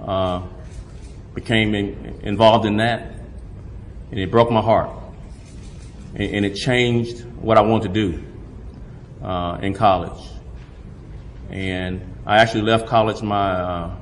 [0.00, 0.46] uh,
[1.34, 3.12] became in, involved in that,
[4.10, 4.90] and it broke my heart.
[6.14, 8.24] And, and it changed what I wanted to do
[9.22, 10.26] uh, in college.
[11.50, 13.96] And I actually left college my uh,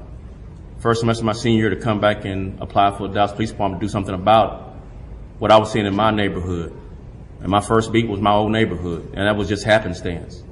[0.79, 3.51] first semester of my senior year to come back and apply for the Dallas Police
[3.51, 4.75] Department to do something about
[5.39, 6.77] what I was seeing in my neighborhood.
[7.41, 10.43] And my first beat was my old neighborhood, and that was just happenstance.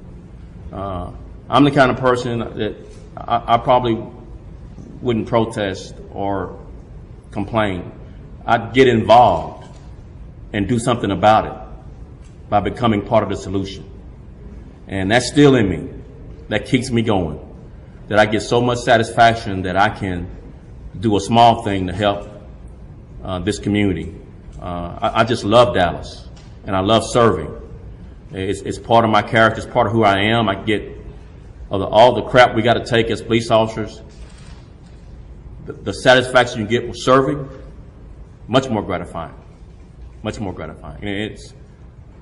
[0.71, 1.11] Uh,
[1.49, 2.75] I'm the kind of person that
[3.15, 4.01] I, I probably
[5.01, 6.59] wouldn't protest or
[7.31, 7.91] complain.
[8.45, 9.67] I'd get involved
[10.53, 13.89] and do something about it by becoming part of the solution.
[14.87, 15.89] And that's still in me.
[16.49, 17.44] That keeps me going.
[18.07, 20.29] That I get so much satisfaction that I can
[20.99, 22.29] do a small thing to help
[23.23, 24.15] uh, this community.
[24.61, 26.27] Uh, I, I, just love Dallas
[26.65, 27.53] and I love serving.
[28.31, 29.61] It's, it's, part of my character.
[29.61, 30.47] It's part of who I am.
[30.47, 30.97] I get
[31.69, 34.01] all the, all the crap we got to take as police officers
[35.65, 37.49] the, the satisfaction you get with serving,
[38.47, 39.33] much more gratifying.
[40.23, 41.01] Much more gratifying.
[41.01, 41.53] And it's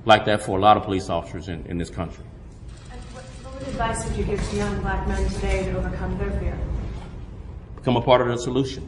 [0.04, 2.24] like that for a lot of police officers in, in this country.
[3.64, 6.58] What advice would you give to young black men today to overcome their fear?
[7.76, 8.86] Become a part of the solution.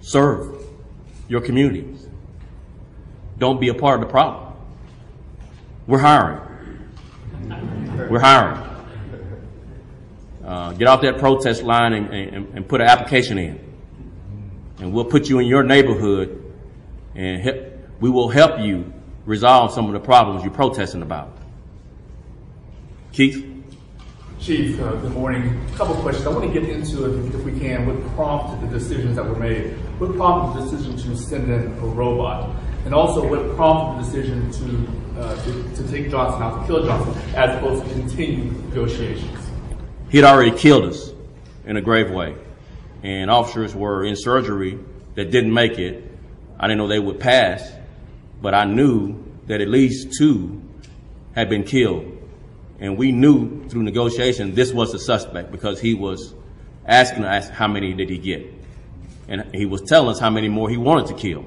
[0.00, 0.64] Serve
[1.28, 2.08] your communities.
[3.36, 4.54] Don't be a part of the problem.
[5.86, 6.40] We're hiring.
[8.08, 8.64] We're hiring.
[10.42, 13.60] Uh, get off that protest line and, and, and put an application in
[14.78, 16.50] and we'll put you in your neighborhood
[17.14, 17.58] and help,
[18.00, 18.90] we will help you
[19.26, 21.36] resolve some of the problems you're protesting about.
[23.12, 23.56] Keith?
[24.40, 25.60] Chief, uh, good morning.
[25.74, 26.26] A couple questions.
[26.26, 29.36] I want to get into, if, if we can, what prompted the decisions that were
[29.36, 29.72] made.
[29.98, 32.54] What prompted the decision to send in a robot?
[32.84, 36.84] And also, what prompted the decision to, uh, to, to take Johnson out, to kill
[36.84, 39.50] Johnson, as opposed to continue negotiations?
[40.08, 41.12] He had already killed us
[41.66, 42.36] in a grave way
[43.02, 44.78] and officers were in surgery
[45.14, 46.04] that didn't make it.
[46.58, 47.70] I didn't know they would pass,
[48.42, 50.62] but I knew that at least two
[51.34, 52.17] had been killed.
[52.80, 56.34] And we knew through negotiation this was the suspect because he was
[56.86, 58.46] asking us how many did he get.
[59.28, 61.44] And he was telling us how many more he wanted to kill.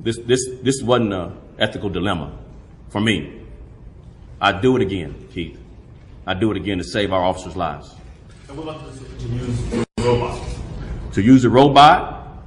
[0.00, 2.36] This, this, this wasn't an ethical dilemma
[2.88, 3.42] for me.
[4.40, 5.58] I'd do it again, Keith.
[6.26, 7.94] I'd do it again to save our officers' lives.
[8.48, 10.42] And what about to use robot?
[11.12, 12.44] To use a robot,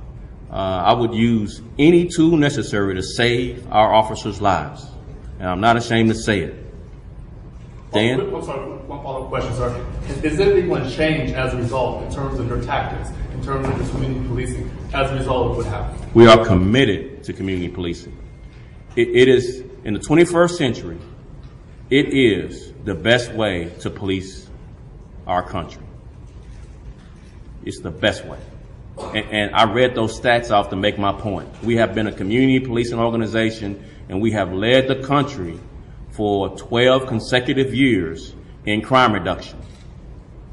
[0.50, 4.86] uh, I would use any tool necessary to save our officers' lives.
[5.40, 6.73] And I'm not ashamed to say it.
[7.94, 8.20] Dan?
[8.20, 9.86] I'm sorry, one follow-up question, sir.
[10.08, 13.44] Is, is anything going to change as a result in terms of your tactics, in
[13.44, 16.14] terms of this community policing, as a result of what happened?
[16.14, 18.18] We are committed to community policing.
[18.96, 20.98] It, it is, in the 21st century,
[21.90, 24.50] it is the best way to police
[25.28, 25.84] our country.
[27.64, 28.40] It's the best way.
[28.98, 31.50] And, and I read those stats off to make my point.
[31.64, 35.60] We have been a community policing organization and we have led the country
[36.14, 38.36] for 12 consecutive years
[38.66, 39.60] in crime reduction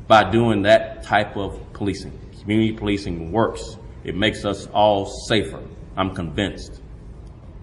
[0.08, 2.18] by doing that type of policing.
[2.40, 3.76] Community policing works.
[4.02, 5.62] It makes us all safer.
[5.96, 6.80] I'm convinced.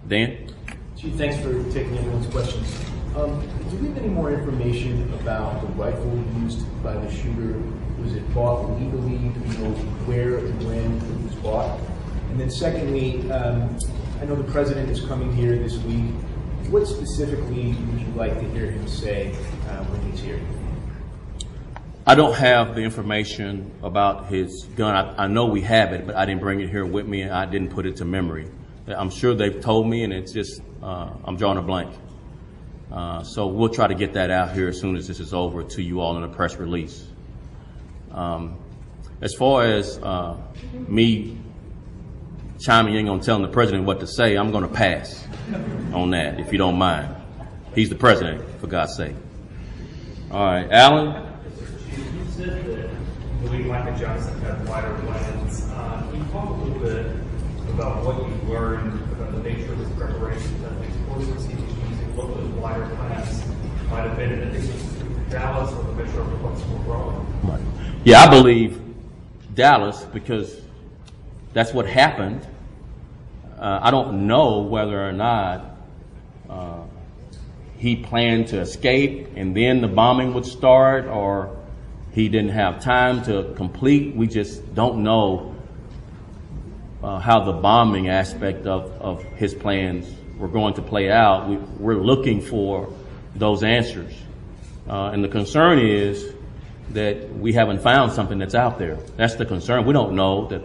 [0.06, 0.54] Dan?
[0.96, 2.72] Chief, thanks for taking everyone's questions.
[3.16, 3.40] Um,
[3.70, 7.60] do we have any more information about the rifle used by the shooter?
[8.00, 9.18] Was it bought legally?
[9.18, 9.70] Do we know
[10.06, 11.80] where and when it was bought?
[12.30, 13.76] And then secondly, um,
[14.20, 16.14] I know the president is coming here this week.
[16.70, 19.34] What specifically would you like to hear him say
[19.68, 20.38] uh, when he's here?
[22.06, 24.94] I don't have the information about his gun.
[24.94, 27.32] I, I, know we have it, but I didn't bring it here with me and
[27.32, 28.50] I didn't put it to memory.
[28.86, 31.94] I'm sure they've told me and it's just, uh, I'm drawing a blank.
[32.92, 35.62] Uh, so we'll try to get that out here as soon as this is over
[35.62, 37.02] to you all in a press release.
[38.10, 38.58] Um,
[39.22, 40.36] as far as uh,
[40.86, 41.38] me
[42.58, 45.26] chiming in on telling the president what to say, I'm going to pass
[45.92, 47.14] on that, if you don't mind.
[47.74, 49.14] He's the president, for God's sake.
[50.30, 51.24] All right, Alan?
[51.96, 52.90] You said that
[53.50, 55.68] Louis Michael Johnson had wider plans.
[55.70, 57.06] Uh, can you talk a little bit
[57.70, 61.62] about what you learned about the nature of his preparation for the explosives he was
[61.62, 63.44] using, what those wider plans
[63.90, 64.82] might have been, and it was
[65.30, 67.42] Dallas or the Metro Flexible Growing?
[67.44, 67.60] Right.
[68.04, 68.80] Yeah, I believe
[69.54, 70.60] Dallas because
[71.58, 72.46] that's what happened.
[73.58, 75.76] Uh, I don't know whether or not
[76.48, 76.84] uh,
[77.78, 81.56] he planned to escape and then the bombing would start or
[82.12, 84.14] he didn't have time to complete.
[84.14, 85.56] We just don't know
[87.02, 91.48] uh, how the bombing aspect of, of his plans were going to play out.
[91.48, 92.92] We, we're looking for
[93.34, 94.14] those answers.
[94.88, 96.34] Uh, and the concern is
[96.90, 98.94] that we haven't found something that's out there.
[99.16, 99.86] That's the concern.
[99.86, 100.62] We don't know that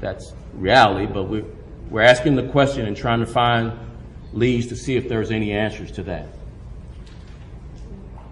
[0.00, 1.44] that's reality, but we're,
[1.90, 3.72] we're asking the question and trying to find
[4.32, 6.28] leads to see if there's any answers to that.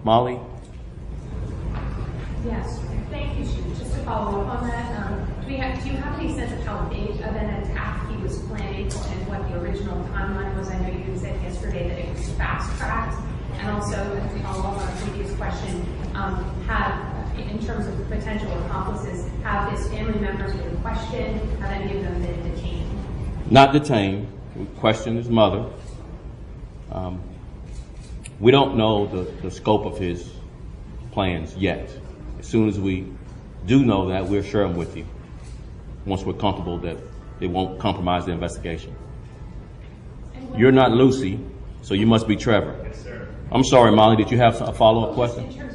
[0.03, 0.39] Molly?
[2.45, 3.79] Yes, thank you, Chief.
[3.79, 6.65] Just to follow up on that, um, do, have, do, you have any sense of
[6.65, 10.69] how big of an attack he was planning and what the original timeline was?
[10.69, 13.17] I know you said yesterday that it was fast tracked.
[13.59, 18.51] And also, to follow up on a previous question, um, have in terms of potential
[18.65, 21.39] accomplices, have his family members been questioned?
[21.61, 23.51] Have any of them been detained?
[23.51, 24.27] Not detained.
[24.55, 25.69] We questioned his mother.
[26.91, 27.21] Um,
[28.41, 30.29] we don't know the, the scope of his
[31.11, 31.89] plans yet.
[32.39, 33.07] As soon as we
[33.65, 35.05] do know that, we'll share them with you
[36.05, 36.97] once we're comfortable that
[37.39, 38.95] it won't compromise the investigation.
[40.55, 41.39] You're not Lucy,
[41.83, 42.77] so you must be Trevor.
[42.83, 43.27] Yes, sir.
[43.51, 45.66] I'm sorry, Molly, did you have a follow-up question?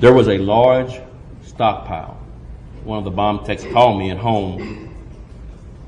[0.00, 1.00] There was a large
[1.42, 2.16] stockpile.
[2.84, 4.94] One of the bomb techs called me at home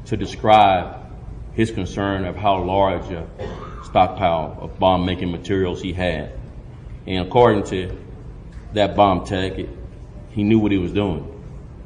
[0.06, 1.06] to describe
[1.52, 3.24] his concern of how large a
[3.84, 6.32] stockpile of bomb making materials he had.
[7.06, 7.96] And according to
[8.72, 9.68] that bomb tech, it,
[10.32, 11.24] he knew what he was doing,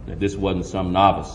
[0.07, 1.31] that this wasn't some novice.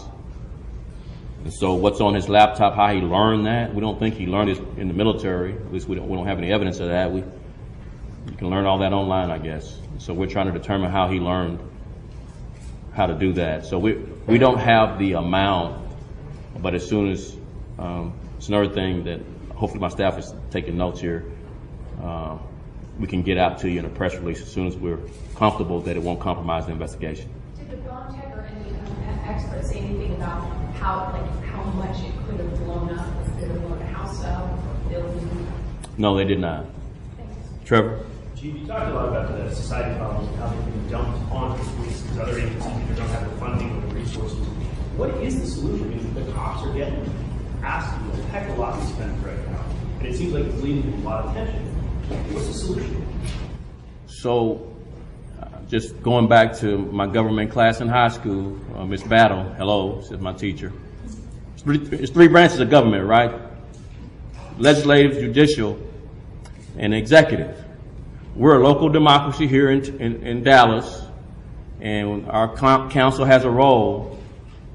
[1.43, 4.49] And so what's on his laptop, how he learned that, we don't think he learned
[4.49, 5.53] it in the military.
[5.53, 7.11] At least we don't, we don't have any evidence of that.
[7.11, 7.23] We,
[8.27, 9.77] you can learn all that online, I guess.
[9.97, 11.59] So we're trying to determine how he learned
[12.93, 13.65] how to do that.
[13.65, 13.93] So we
[14.27, 15.85] we don't have the amount,
[16.61, 17.35] but as soon as
[17.77, 19.21] um, it's another thing that
[19.55, 21.25] hopefully my staff is taking notes here.
[22.01, 22.37] Uh,
[22.99, 24.99] we can get out to you in a press release as soon as we're
[25.35, 27.29] comfortable that it won't compromise the investigation.
[27.57, 30.41] Did the bomb tech or any um, experts say anything about
[30.75, 33.07] how like how much it could have blown up?
[33.39, 35.47] Could have blown a house up, building?
[35.97, 36.65] No, they did not.
[37.69, 38.03] Trevor.
[38.35, 41.63] Chief, you talked a lot about the society problems and how they've been dumped onto
[41.75, 44.39] police because other agencies either don't have the funding or the resources.
[44.97, 45.85] What is the solution?
[45.85, 47.07] I mean, the cops are getting
[47.61, 49.63] asked a heck of a lot to spend right now,
[49.99, 51.63] and it seems like it's leading to a lot of tension.
[52.33, 53.07] What's the solution?
[54.07, 54.75] So,
[55.39, 60.01] uh, just going back to my government class in high school, uh, Miss Battle, hello,
[60.01, 60.73] she's my teacher.
[61.53, 63.31] It's three, it's three branches of government, right?
[64.57, 65.79] Legislative, judicial,
[66.77, 67.63] and executive.
[68.35, 71.01] we're a local democracy here in, in, in Dallas,
[71.81, 72.55] and our
[72.89, 74.19] council has a role,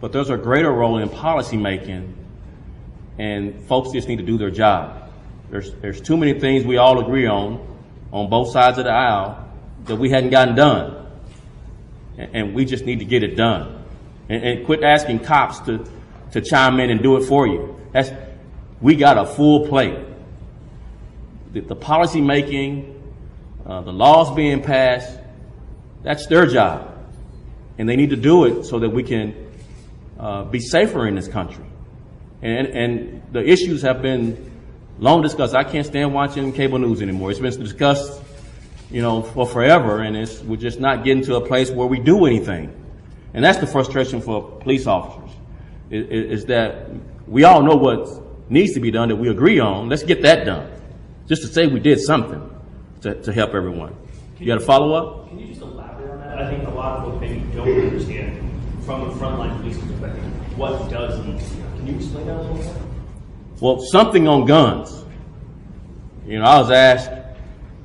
[0.01, 2.13] but there's a greater role in policymaking,
[3.19, 5.11] and folks just need to do their job.
[5.51, 7.65] There's, there's too many things we all agree on,
[8.13, 9.49] on both sides of the aisle,
[9.85, 11.07] that we hadn't gotten done.
[12.17, 13.85] And, and we just need to get it done.
[14.29, 15.87] And, and quit asking cops to,
[16.33, 17.81] to chime in and do it for you.
[17.93, 18.11] That's,
[18.81, 19.99] we got a full plate.
[21.55, 23.01] The, the policy making,
[23.65, 25.19] uh, the laws being passed,
[26.03, 26.91] that's their job.
[27.79, 29.35] And they need to do it so that we can
[30.19, 31.65] uh, be safer in this country.
[32.43, 34.51] And, and the issues have been
[34.99, 35.55] long discussed.
[35.55, 37.31] I can't stand watching cable news anymore.
[37.31, 38.21] It's been discussed,
[38.91, 42.01] you know, for forever, and it's, we're just not getting to a place where we
[42.01, 42.75] do anything.
[43.33, 45.31] And that's the frustration for police officers,
[45.91, 46.91] is, is that
[47.27, 49.89] we all know what needs to be done that we agree on.
[49.89, 50.71] Let's get that done.
[51.27, 52.51] Just to say we did something
[53.01, 53.97] to, to help everyone.
[54.39, 55.29] You got a follow up?
[55.29, 56.39] Can you just elaborate on that?
[56.39, 58.51] I think a lot of folks maybe don't understand
[58.85, 61.33] from the frontline police perspective what does be.
[61.79, 62.77] Can you explain that a little more?
[63.61, 65.05] Well, something on guns.
[66.27, 67.11] You know, I was asked,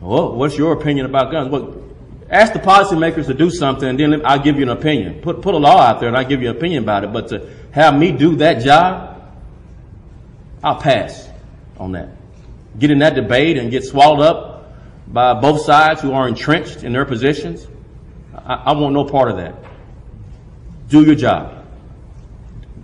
[0.01, 1.49] well, what's your opinion about guns?
[1.49, 1.81] Well,
[2.29, 5.21] ask the policymakers to do something and then I'll give you an opinion.
[5.21, 7.13] Put, put a law out there and I'll give you an opinion about it.
[7.13, 9.21] But to have me do that job,
[10.63, 11.29] I'll pass
[11.77, 12.18] on that.
[12.77, 14.73] Get in that debate and get swallowed up
[15.07, 17.67] by both sides who are entrenched in their positions.
[18.35, 19.55] I, I want no part of that.
[20.87, 21.65] Do your job.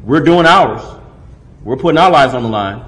[0.03, 0.81] We're doing ours.
[1.63, 2.85] We're putting our lives on the line.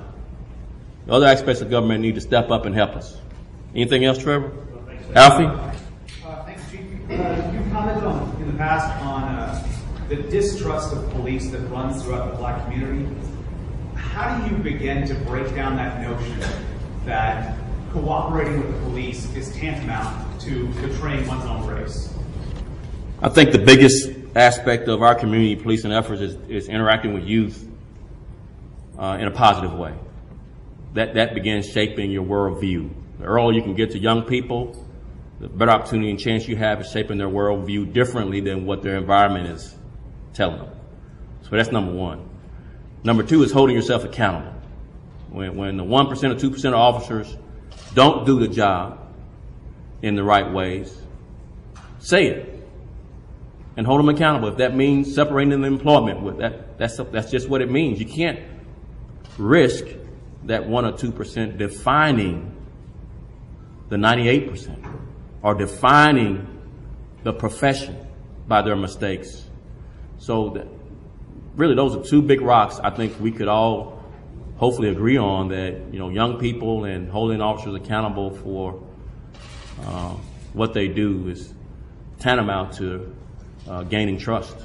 [1.06, 3.18] The other aspects of government need to step up and help us.
[3.74, 4.52] Anything else, Trevor?
[5.16, 5.46] Alfie?
[5.46, 6.82] Uh, thanks, Chief.
[7.10, 9.68] Uh, you commented on, in the past on uh,
[10.10, 13.08] the distrust of police that runs throughout the black community.
[13.96, 16.40] How do you begin to break down that notion
[17.08, 17.58] that
[17.92, 22.14] cooperating with the police is tantamount to betraying one's own race?
[23.22, 27.68] I think the biggest aspect of our community policing efforts is, interacting with youth
[29.00, 29.94] uh, in a positive way.
[30.94, 32.92] That, that begins shaping your worldview.
[33.20, 34.86] The earlier you can get to young people,
[35.40, 38.98] the better opportunity and chance you have of shaping their worldview differently than what their
[38.98, 39.76] environment is
[40.34, 40.72] telling them.
[41.44, 42.30] So that's number one.
[43.04, 44.57] Number two is holding yourself accountable.
[45.38, 47.38] When, when the 1% or 2% of officers
[47.94, 49.00] don't do the job
[50.02, 50.96] in the right ways,
[52.00, 52.58] say it
[53.78, 54.50] and hold them accountable.
[54.50, 58.00] If that means separating the employment, with that, that's, that's just what it means.
[58.00, 58.40] You can't
[59.38, 59.86] risk
[60.46, 62.56] that 1 or 2% defining
[63.90, 65.00] the 98%
[65.44, 66.60] or defining
[67.24, 67.96] the profession
[68.48, 69.46] by their mistakes.
[70.18, 70.68] So that,
[71.56, 73.97] really those are two big rocks I think we could all
[74.58, 78.84] hopefully agree on that, you know, young people and holding officers accountable for
[79.84, 80.16] uh,
[80.54, 81.54] what they do is
[82.20, 83.16] tantamount to
[83.68, 84.56] uh, gaining trust.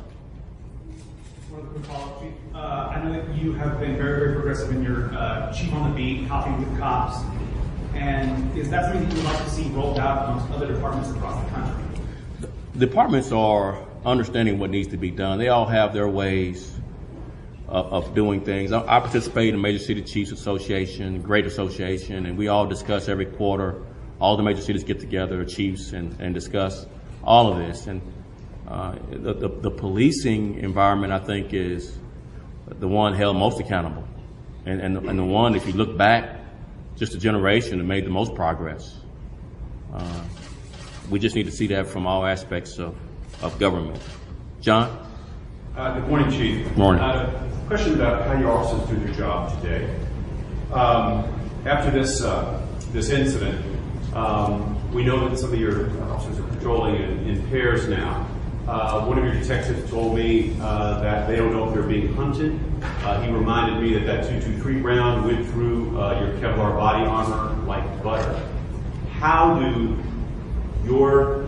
[2.55, 5.91] Uh, I know that you have been very, very progressive in your uh, chief on
[5.91, 7.19] the beat, coffee with cops.
[7.95, 11.11] And is that something that you would like to see rolled out amongst other departments
[11.11, 11.85] across the country?
[12.79, 15.39] Departments are understanding what needs to be done.
[15.39, 16.72] They all have their ways
[17.69, 18.73] of, doing things.
[18.73, 23.09] I, I, participate in the Major City Chiefs Association, Great Association, and we all discuss
[23.09, 23.83] every quarter.
[24.21, 26.87] All the major cities get together, chiefs, and, and discuss
[27.25, 27.87] all of this.
[27.87, 28.01] And
[28.69, 31.97] uh, the, the, the, policing environment, I think, is
[32.69, 34.07] the one held most accountable.
[34.65, 36.41] And, and, and the one, if you look back,
[36.97, 38.97] just a generation that made the most progress.
[39.93, 40.23] Uh,
[41.11, 42.97] we just need to see that from all aspects of,
[43.43, 44.01] of government.
[44.61, 45.12] John?
[45.75, 46.69] Uh, good morning, Chief.
[46.69, 47.03] Good morning.
[47.03, 49.89] Uh, question about how your officers do their job today.
[50.71, 51.33] Um,
[51.65, 52.61] after this uh,
[52.93, 53.65] this incident,
[54.15, 58.29] um, we know that some of your officers are patrolling in, in pairs now.
[58.69, 62.13] Uh, one of your detectives told me uh, that they don't know if they're being
[62.13, 62.61] hunted.
[63.03, 67.63] Uh, he reminded me that that 223 round went through uh, your Kevlar body armor
[67.65, 68.47] like butter.
[69.13, 69.97] How do
[70.85, 71.47] your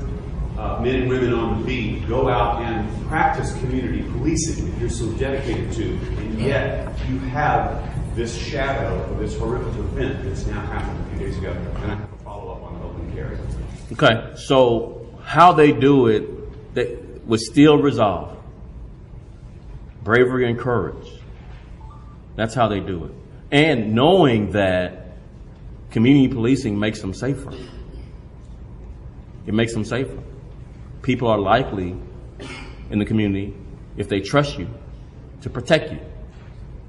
[0.59, 4.89] uh, men and women on the beat go out and practice community policing that you're
[4.89, 10.61] so dedicated to, and yet you have this shadow of this horrific event that's now
[10.67, 11.51] happened a few days ago?
[11.51, 13.37] And I have a follow up on open carry.
[13.93, 16.97] Okay, so how they do it, they,
[17.27, 18.37] with still resolve,
[20.03, 21.09] bravery and courage.
[22.37, 23.13] That's how they do it.
[23.51, 25.17] And knowing that
[25.91, 27.53] community policing makes them safer.
[29.47, 30.19] It makes them safer.
[31.05, 31.95] People are likely
[32.91, 33.55] in the community,
[33.99, 34.67] if they trust you,
[35.43, 36.01] to protect you.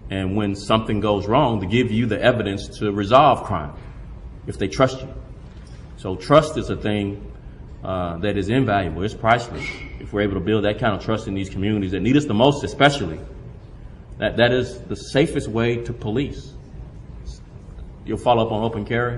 [0.09, 3.73] And when something goes wrong, to give you the evidence to resolve crime,
[4.47, 5.13] if they trust you.
[5.97, 7.29] So trust is a thing
[7.83, 9.03] uh, that is invaluable.
[9.03, 9.67] It's priceless.
[9.99, 12.23] If we're able to build that kind of trust in these communities that need us
[12.23, 13.19] the most, especially,
[14.19, 16.53] that, that is the safest way to police.
[18.05, 19.17] You'll follow up on open carry?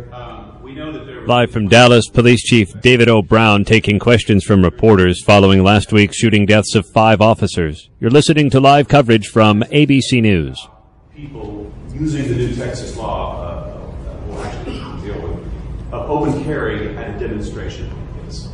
[0.64, 3.22] we know that there Live from Dallas, Police Chief David O.
[3.22, 7.90] Brown taking questions from reporters following last week's shooting deaths of five officers.
[8.00, 10.66] You're listening to live coverage from ABC News.
[11.14, 14.76] people using the new Texas law, uh, uh, will actually
[15.06, 17.92] deal with, of open carry at a demonstration.
[18.24, 18.48] Yes.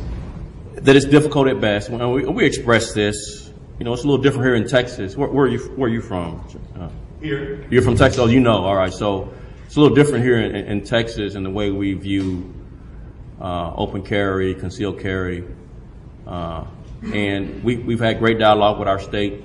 [0.74, 1.90] that it's difficult at best.
[1.90, 5.16] When we, we express this, you know, it's a little different here in Texas.
[5.16, 5.58] Where, where are you?
[5.76, 6.44] Where are you from?
[6.76, 6.88] Uh,
[7.20, 7.64] Here.
[7.70, 8.18] You're from Texas.
[8.18, 8.64] Oh, you know.
[8.64, 8.92] All right.
[8.92, 9.32] So
[9.74, 12.54] it's a little different here in, in Texas in the way we view
[13.40, 15.42] uh, open carry, concealed carry,
[16.28, 16.64] uh,
[17.12, 19.42] and we, we've had great dialogue with our state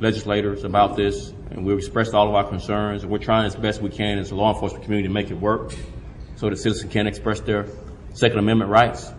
[0.00, 3.80] legislators about this, and we've expressed all of our concerns, and we're trying as best
[3.80, 5.72] we can as a law enforcement community to make it work
[6.36, 7.66] so that citizens can express their
[8.12, 9.10] Second Amendment rights.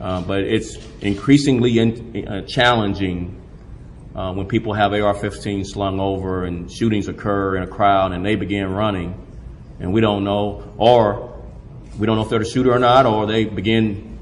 [0.00, 3.42] Uh, but it's increasingly in, uh, challenging
[4.14, 8.36] uh, when people have AR-15 slung over and shootings occur in a crowd and they
[8.36, 9.20] begin running,
[9.80, 11.42] and we don't know, or
[11.98, 14.12] we don't know if they're the shooter or not, or they begin.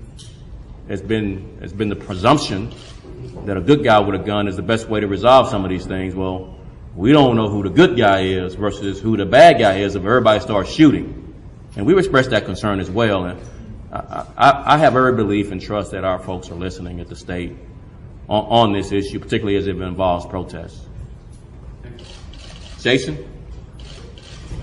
[0.89, 2.75] Has been has been the presumption
[3.47, 5.71] that a good guy with a gun is the best way to resolve some of
[5.71, 6.15] these things.
[6.15, 6.59] Well,
[6.95, 10.05] we don't know who the good guy is versus who the bad guy is if
[10.05, 11.35] everybody starts shooting,
[11.77, 13.25] and we've expressed that concern as well.
[13.25, 13.41] And
[13.93, 17.17] I, I, I have every belief and trust that our folks are listening at the
[17.17, 17.57] state
[18.29, 20.85] on, on this issue, particularly as it involves protests.
[22.81, 23.32] Jason?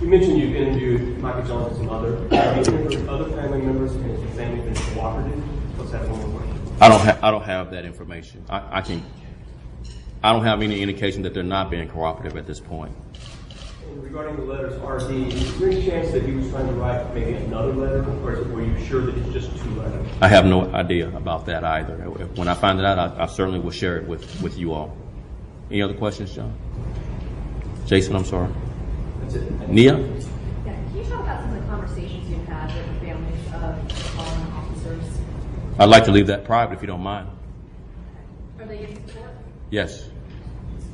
[0.02, 2.26] You mentioned you've interviewed Micah Johnson's mother.
[2.30, 5.78] Have you interviewed other family members and has the family been cooperative?
[5.78, 6.78] Let's have one more question.
[6.80, 8.46] I don't have I don't have that information.
[8.50, 9.04] I, I can
[10.24, 12.96] I don't have any indication that they're not being cooperative at this point.
[13.90, 17.14] And regarding the letters, RB, is there any chance that he was trying to write
[17.14, 20.08] maybe another letter, or is it, were you sure that it's just two letters?
[20.22, 21.96] I have no idea about that either.
[22.04, 24.72] Uh, when I find it out, I, I certainly will share it with, with you
[24.72, 24.96] all.
[25.70, 26.56] Any other questions, John?
[27.86, 28.50] Jason, I'm sorry.
[29.68, 29.98] Nia?
[29.98, 33.92] Yeah, can you talk about some of the conversations you've had with the families of
[34.14, 35.04] fallen officers?
[35.78, 37.30] I'd like to leave that private if you don't mind.
[38.60, 39.30] Are they getting support?
[39.70, 40.10] Yes.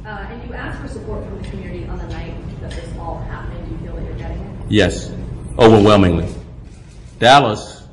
[0.05, 3.19] Uh, and you asked for support from the community on the night that this all
[3.21, 3.65] happened.
[3.65, 4.59] Do you feel that you're getting it?
[4.69, 5.11] Yes,
[5.57, 6.27] overwhelmingly.
[7.17, 7.83] Dallas,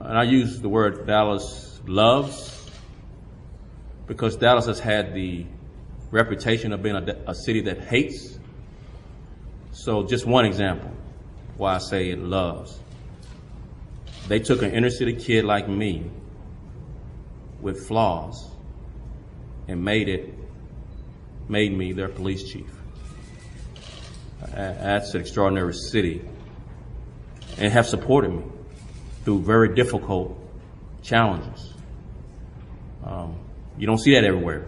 [0.00, 2.70] and I use the word Dallas loves
[4.06, 5.46] because Dallas has had the
[6.10, 8.33] reputation of being a, a city that hates.
[9.74, 10.92] So, just one example
[11.56, 12.78] why I say it loves.
[14.28, 16.10] They took an inner city kid like me
[17.60, 18.50] with flaws
[19.66, 20.32] and made it,
[21.48, 22.70] made me their police chief.
[24.52, 26.22] That's an extraordinary city.
[27.58, 28.44] And have supported me
[29.24, 30.38] through very difficult
[31.02, 31.74] challenges.
[33.04, 33.36] Um,
[33.76, 34.66] you don't see that everywhere.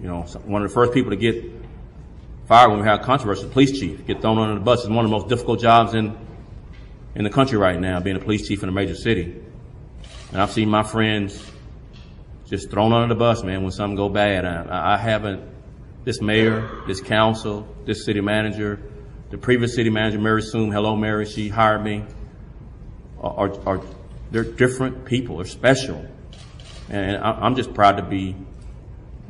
[0.00, 1.49] You know, one of the first people to get
[2.50, 5.08] fired when we have controversy, police chief, get thrown under the bus is one of
[5.08, 6.18] the most difficult jobs in,
[7.14, 9.40] in the country right now, being a police chief in a major city.
[10.32, 11.48] And I've seen my friends
[12.48, 14.44] just thrown under the bus, man, when something go bad.
[14.44, 15.48] I, I haven't,
[16.02, 18.82] this mayor, this council, this city manager,
[19.30, 22.04] the previous city manager, Mary Suhm, hello Mary, she hired me,
[23.20, 23.80] are, are,
[24.32, 26.04] they're different people, they're special.
[26.88, 28.34] And I, I'm just proud to be,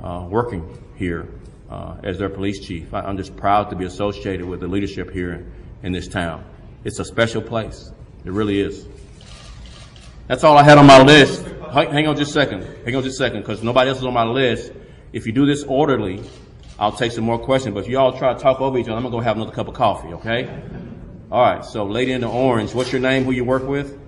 [0.02, 1.28] uh, working here,
[1.70, 2.92] uh, as their police chief.
[2.92, 5.46] I, I'm just proud to be associated with the leadership here
[5.82, 6.44] in this town.
[6.84, 7.92] It's a special place.
[8.24, 8.86] It really is.
[10.26, 11.44] That's all I had on my list.
[11.72, 12.62] Hang on just a second.
[12.84, 14.72] Hang on just a second, because nobody else is on my list.
[15.12, 16.22] If you do this orderly,
[16.78, 17.74] I'll take some more questions.
[17.74, 19.52] But if you all try to talk over each other, I'm gonna go have another
[19.52, 20.62] cup of coffee, okay?
[21.30, 23.98] All right, so lady in the orange, what's your name, who you work with?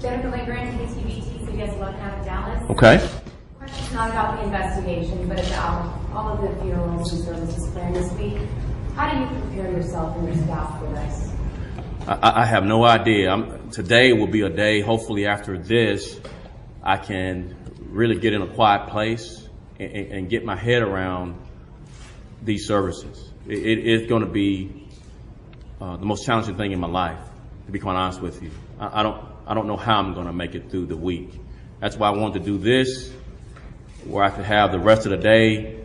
[0.00, 2.70] Jennifer Lindgren, KTVT, CBS 11 out of Dallas.
[2.70, 3.08] Okay.
[3.58, 8.12] Question's not about the investigation, but about all of the funerals and services planned this
[8.12, 8.38] week.
[8.94, 11.32] How do you prepare yourself and your staff for this?
[12.06, 13.30] I, I have no idea.
[13.30, 16.20] I'm, today will be a day, hopefully after this,
[16.82, 17.56] I can
[17.88, 19.48] really get in a quiet place
[19.78, 21.36] and, and, get my head around
[22.42, 23.30] these services.
[23.46, 24.88] It, it is going to be
[25.80, 27.18] uh, the most challenging thing in my life,
[27.66, 28.50] to be quite honest with you.
[28.78, 31.32] I, I don't, I don't know how I'm going to make it through the week.
[31.80, 33.12] That's why I wanted to do this,
[34.04, 35.79] where I could have the rest of the day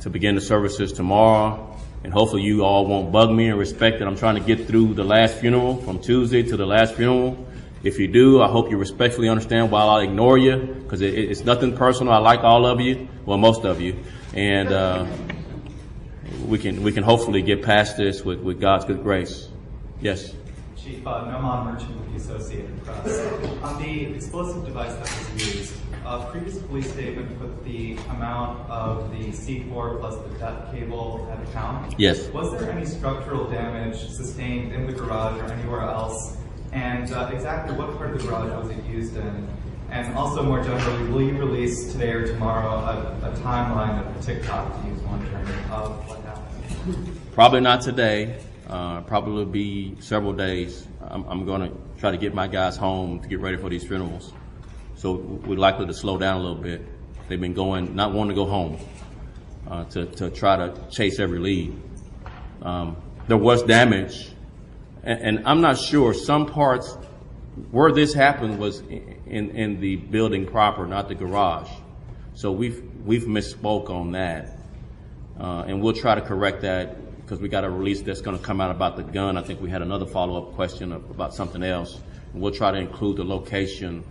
[0.00, 1.76] to begin the services tomorrow.
[2.02, 4.94] And hopefully you all won't bug me and respect that I'm trying to get through
[4.94, 7.46] the last funeral from Tuesday to the last funeral.
[7.82, 11.44] If you do, I hope you respectfully understand why I'll ignore you, because it, it's
[11.44, 12.12] nothing personal.
[12.12, 13.96] I like all of you, well, most of you,
[14.34, 15.06] and uh,
[16.46, 19.48] we can we can hopefully get past this with, with God's good grace.
[20.02, 20.34] Yes.
[20.76, 21.24] Chief uh,
[21.64, 23.18] Merchant with the Associated Press.
[23.62, 25.74] On the explosive device that was used,
[26.04, 31.42] a previous police statement put the amount of the C4 plus the death cable at
[31.42, 31.94] a count.
[31.98, 32.28] Yes.
[32.28, 36.36] Was there any structural damage sustained in the garage or anywhere else?
[36.72, 39.48] And uh, exactly what part of the garage was it used in?
[39.90, 44.22] And also more generally, will you release today or tomorrow a, a timeline of the
[44.22, 47.20] tick-tock, to use one term, of what happened?
[47.32, 48.38] Probably not today.
[48.68, 50.86] Uh, probably will be several days.
[51.00, 53.84] I'm, I'm going to try to get my guys home to get ready for these
[53.84, 54.32] funerals.
[55.00, 56.82] So we're likely to slow down a little bit.
[57.26, 58.76] They've been going, not wanting to go home,
[59.66, 61.74] uh, to, to try to chase every lead.
[62.60, 64.28] Um, there was damage,
[65.02, 66.12] and, and I'm not sure.
[66.12, 66.98] Some parts
[67.70, 71.70] where this happened was in, in the building proper, not the garage.
[72.34, 74.58] So we've we've misspoke on that,
[75.40, 78.44] uh, and we'll try to correct that because we got a release that's going to
[78.44, 79.38] come out about the gun.
[79.38, 81.98] I think we had another follow-up question about something else.
[82.34, 84.04] And we'll try to include the location,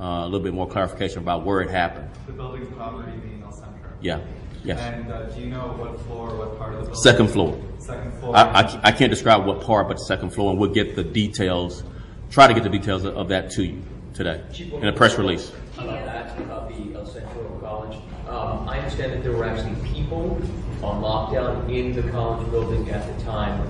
[0.00, 2.08] a little bit more clarification about where it happened.
[2.26, 3.90] The building's property being El Centro.
[4.00, 4.20] Yeah.
[4.62, 4.78] Yes.
[4.78, 7.02] And uh, do you know what floor, what part of the building?
[7.02, 7.60] Second floor.
[7.78, 8.36] Second floor.
[8.36, 11.04] I, I, I can't describe what part, but the second floor, and we'll get the
[11.04, 11.82] details,
[12.30, 13.82] try to get the details of, of that to you
[14.12, 15.52] today in a press release.
[15.78, 17.96] I'd like to ask about the El Centro College.
[18.28, 20.40] Um, I understand that there were actually people
[20.82, 23.66] on lockdown in the college building at the time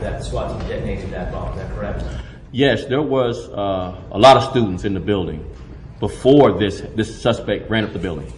[0.00, 1.52] that SWAT team detonated that bomb.
[1.52, 2.04] Is that correct?
[2.52, 5.44] Yes, there was uh, a lot of students in the building
[6.00, 8.32] before this this suspect ran up the building,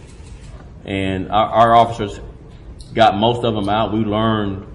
[0.85, 2.19] and our, our officers
[2.93, 3.93] got most of them out.
[3.93, 4.65] We learned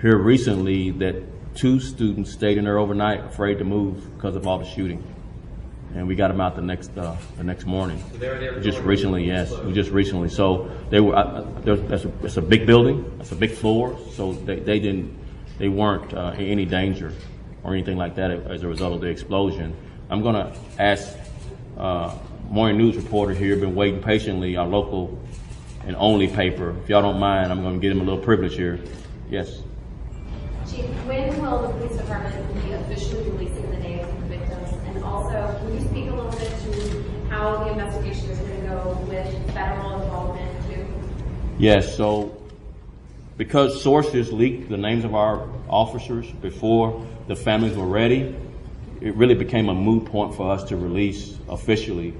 [0.00, 4.58] here recently that two students stayed in there overnight, afraid to move because of all
[4.58, 5.02] the shooting
[5.94, 8.02] and we got them out the next uh, the next morning.
[8.12, 9.74] So they were there just recently, yes, exploded.
[9.74, 10.28] just recently.
[10.28, 11.16] So they were.
[11.16, 13.16] Uh, there's, that's a, it's a big building.
[13.18, 13.98] That's a big floor.
[14.14, 15.16] So they, they didn't.
[15.58, 17.12] They weren't uh, in any danger
[17.64, 19.76] or anything like that as a result of the explosion.
[20.10, 21.16] I'm going to ask
[21.78, 22.14] uh,
[22.50, 25.18] morning news reporter here, been waiting patiently, our local
[25.86, 26.74] and only paper.
[26.82, 28.80] If y'all don't mind, I'm going to give him a little privilege here.
[29.30, 29.62] Yes.
[30.68, 34.72] Chief, when will the police department be officially releasing the names of the victims?
[34.86, 38.66] And also, can you speak a little bit to how the investigation is going to
[38.66, 40.86] go with federal involvement too?
[41.58, 42.36] Yes, so
[43.36, 48.34] because sources leaked the names of our officers before the families were ready,
[49.00, 52.14] it really became a moot point for us to release officially.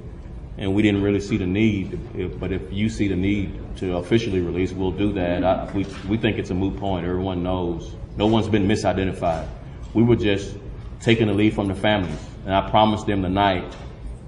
[0.57, 3.97] And we didn't really see the need, If- but if you see the need to
[3.97, 5.45] officially release, we'll do that.
[5.45, 7.07] I, we, we think it's a moot point.
[7.07, 7.95] Everyone knows.
[8.17, 9.47] No one's been misidentified.
[9.95, 10.57] We were just
[11.01, 12.19] taking the lead from the families.
[12.45, 13.73] And I promised them tonight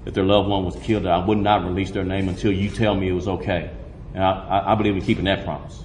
[0.05, 2.95] that their loved one was killed, I would not release their name until you tell
[2.95, 3.69] me it was okay.
[4.13, 5.83] And I, I, I believe in keeping that promise.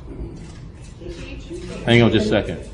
[1.84, 2.70] Hang on just a second.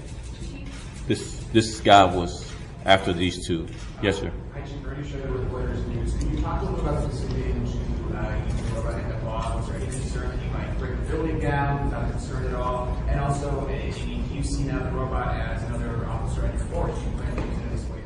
[1.07, 2.51] This, this guy was
[2.85, 3.66] after these two.
[4.03, 4.33] Yes, sir.
[4.55, 6.14] Hi, Chief Ernie Scheyder with Reuters News.
[6.14, 9.57] Can you talk a little about the decision to uh, the robot in the law?
[9.57, 11.91] Was there any concern that you might break the building down?
[11.91, 12.97] Not a concern at all.
[13.09, 16.99] And also, uh, you- you've seen now the robot as another officer your force.
[17.05, 18.01] You plan to use it this way?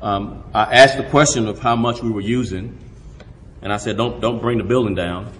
[0.00, 2.78] Um, I asked the question of how much we were using,
[3.60, 5.32] and I said, don't, don't bring the building down.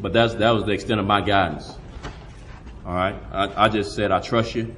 [0.00, 1.72] But that's, that was the extent of my guidance.
[2.86, 3.16] All right?
[3.32, 4.74] I, I just said, I trust you.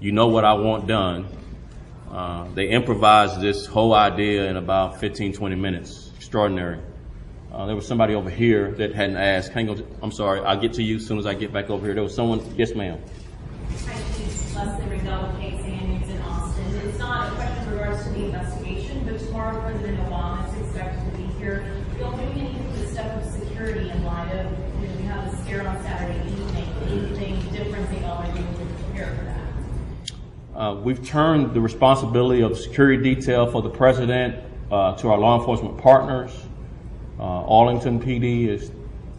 [0.00, 1.26] You know what I want done.
[2.08, 6.10] Uh, they improvised this whole idea in about 15, 20 minutes.
[6.16, 6.78] Extraordinary.
[7.52, 9.50] Uh, there was somebody over here that hadn't asked.
[9.50, 10.40] Hang on, I'm sorry.
[10.40, 11.94] I'll get to you as soon as I get back over here.
[11.94, 12.40] There was someone.
[12.56, 13.00] Yes, ma'am.
[13.74, 14.98] Hi, Leslie
[15.88, 16.74] News in Austin.
[16.86, 21.10] It's not a question in regards to the investigation, but tomorrow President Obama is expected
[21.10, 21.64] to be here.
[21.64, 24.46] Are you doing anything to step up security in light of,
[24.80, 26.64] you know, we have the scare on Saturday evening?
[26.86, 29.38] Anything different that y'all are doing to prepare for that?
[30.58, 34.34] Uh, we've turned the responsibility of security detail for the president
[34.72, 36.32] uh, to our law enforcement partners.
[37.16, 38.72] Uh, Arlington PD is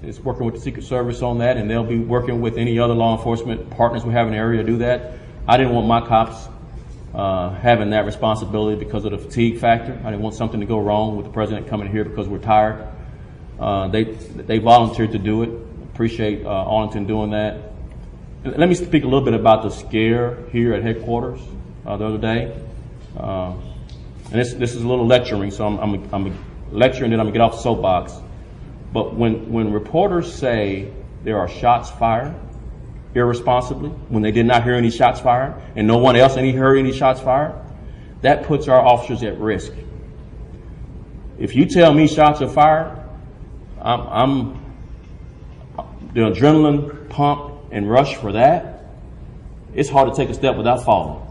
[0.04, 2.94] is working with the Secret Service on that, and they'll be working with any other
[2.94, 5.14] law enforcement partners we have in the area to do that.
[5.48, 6.50] I didn't want my cops
[7.14, 9.94] uh, having that responsibility because of the fatigue factor.
[10.04, 12.86] I didn't want something to go wrong with the president coming here because we're tired.
[13.58, 15.50] Uh, they they volunteered to do it.
[15.94, 17.69] Appreciate uh, Arlington doing that.
[18.42, 21.42] Let me speak a little bit about the scare here at headquarters
[21.86, 22.58] uh, the other day.
[23.18, 23.52] Uh,
[24.32, 27.34] and this, this is a little lecturing, so I'm, I'm, I'm lecturing, then I'm going
[27.34, 28.14] to get off the soapbox.
[28.94, 30.90] But when, when reporters say
[31.26, 32.34] there are shots fired
[33.14, 36.78] irresponsibly, when they did not hear any shots fired, and no one else any heard
[36.78, 37.54] any shots fired,
[38.22, 39.74] that puts our officers at risk.
[41.38, 43.04] If you tell me shots are fired,
[43.82, 44.76] I'm, I'm
[46.14, 48.86] the adrenaline pump and rush for that,
[49.74, 51.26] it's hard to take a step without falling.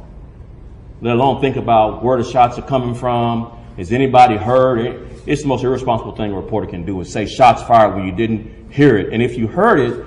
[1.00, 3.56] let alone think about where the shots are coming from.
[3.76, 5.22] Has anybody heard it?
[5.26, 8.12] It's the most irresponsible thing a reporter can do is say shots fired when you
[8.12, 9.12] didn't hear it.
[9.12, 10.04] And if you heard it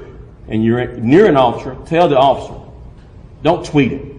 [0.48, 2.60] and you're near an officer, tell the officer.
[3.44, 4.16] Don't tweet it.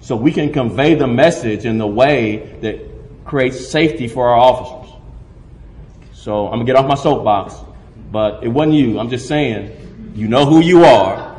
[0.00, 2.80] So we can convey the message in the way that
[3.24, 4.94] creates safety for our officers.
[6.14, 7.54] So I'm gonna get off my soapbox,
[8.10, 8.98] but it wasn't you.
[8.98, 11.29] I'm just saying, you know who you are.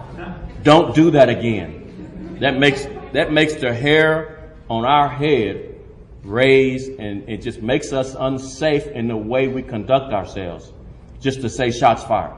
[0.64, 2.38] Don't do that again.
[2.40, 5.76] That makes that makes the hair on our head
[6.24, 10.72] raise and it just makes us unsafe in the way we conduct ourselves.
[11.20, 12.36] Just to say shots fired.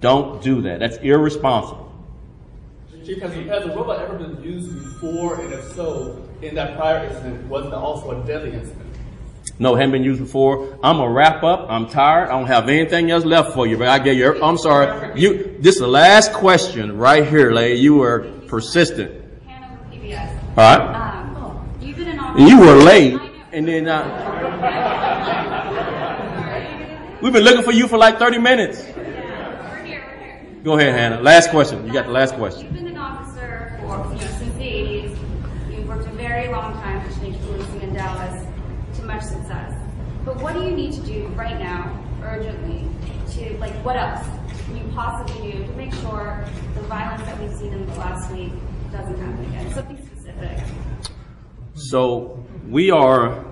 [0.00, 0.80] Don't do that.
[0.80, 1.92] That's irresponsible.
[3.04, 5.40] Chief, has, has a robot ever been used before?
[5.40, 8.81] And if so, in that prior incident, was it also a deadly incident?
[9.58, 10.78] No, hadn't been used before.
[10.82, 11.66] I'm gonna wrap up.
[11.70, 12.28] I'm tired.
[12.28, 14.42] I don't have anything else left for you, but I gave you.
[14.42, 15.20] I'm sorry.
[15.20, 15.56] You.
[15.60, 17.80] This is the last question right here, lady.
[17.80, 19.22] You were persistent.
[20.54, 20.80] All right.
[20.80, 22.42] Um, you've been in office.
[22.50, 23.18] You were late,
[23.52, 24.02] and then uh,
[27.22, 28.84] we've been looking for you for like 30 minutes.
[30.62, 31.20] Go ahead, Hannah.
[31.20, 31.86] Last question.
[31.86, 32.66] You got the last question.
[32.66, 35.16] You've been an officer for, you know, since the 80s.
[35.72, 38.46] You've worked a very long time to change policing in Dallas
[38.96, 39.72] to much success.
[40.24, 42.88] But what do you need to do right now, urgently,
[43.32, 44.26] to, like, what else
[44.66, 46.44] can you possibly do to make sure
[46.74, 48.52] the violence that we've seen in the last week
[48.92, 49.72] doesn't happen again?
[49.74, 50.58] Something specific.
[51.74, 53.44] So we are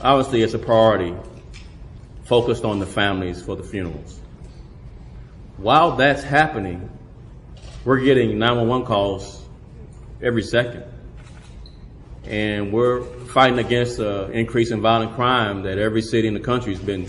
[0.00, 1.14] obviously it's a priority
[2.24, 4.20] focused on the families for the funerals.
[5.56, 6.88] While that's happening,
[7.84, 9.44] we're getting 911 calls
[10.22, 10.84] every second.
[12.28, 16.74] And we're fighting against an increase in violent crime that every city in the country
[16.74, 17.06] has been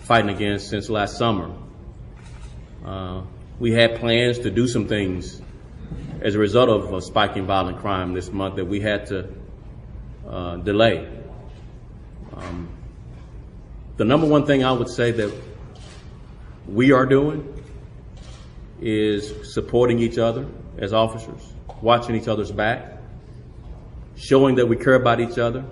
[0.00, 1.54] fighting against since last summer.
[2.84, 3.22] Uh,
[3.60, 5.40] we had plans to do some things
[6.20, 9.28] as a result of a spike in violent crime this month that we had to
[10.28, 11.08] uh, delay.
[12.34, 12.68] Um,
[13.96, 15.32] the number one thing I would say that
[16.66, 17.62] we are doing
[18.80, 22.91] is supporting each other as officers, watching each other's back,
[24.16, 25.64] showing that we care about each other.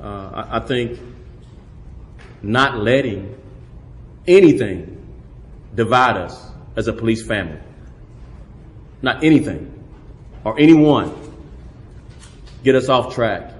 [0.00, 0.98] Uh, I, I think
[2.42, 3.38] not letting
[4.26, 4.98] anything
[5.74, 7.58] divide us as a police family.
[9.00, 9.68] Not anything
[10.44, 11.14] or anyone
[12.62, 13.52] get us off track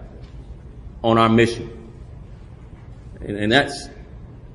[1.03, 1.93] on our mission.
[3.20, 3.89] And, and that's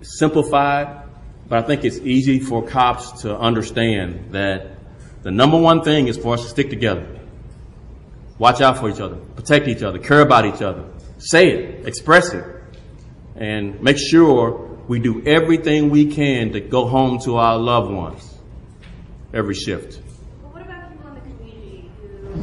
[0.02, 1.04] simplified,
[1.48, 4.72] but I think it's easy for cops to understand that
[5.24, 7.17] the number one thing is for us to stick together.
[8.40, 10.86] Watch out for each other, protect each other, care about each other,
[11.18, 12.46] say it, express it,
[13.36, 18.38] and make sure we do everything we can to go home to our loved ones
[19.34, 20.02] every shift.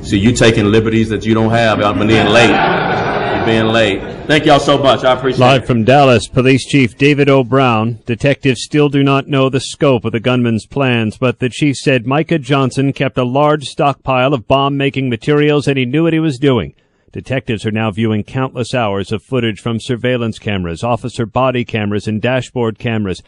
[0.02, 1.78] See, you taking liberties that you don't have.
[1.78, 2.50] Been being late.
[2.50, 4.13] You're being late.
[4.26, 5.04] Thank y'all so much.
[5.04, 5.66] I appreciate Live it.
[5.66, 7.44] from Dallas, Police Chief David O.
[7.44, 7.98] Brown.
[8.06, 12.06] Detectives still do not know the scope of the gunman's plans, but the chief said
[12.06, 16.20] Micah Johnson kept a large stockpile of bomb making materials and he knew what he
[16.20, 16.74] was doing.
[17.12, 22.22] Detectives are now viewing countless hours of footage from surveillance cameras, officer body cameras, and
[22.22, 23.22] dashboard cameras.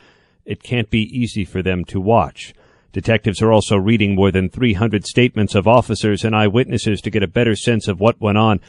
[0.47, 2.55] It can't be easy for them to watch.
[2.93, 7.29] Detectives are also reading more than 300 statements of officers and eyewitnesses to get a
[7.29, 8.61] better sense of what went on.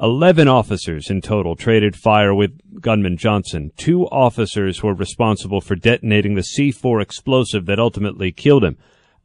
[0.00, 3.70] Eleven officers in total traded fire with gunman Johnson.
[3.76, 8.76] Two officers were responsible for detonating the C4 explosive that ultimately killed him.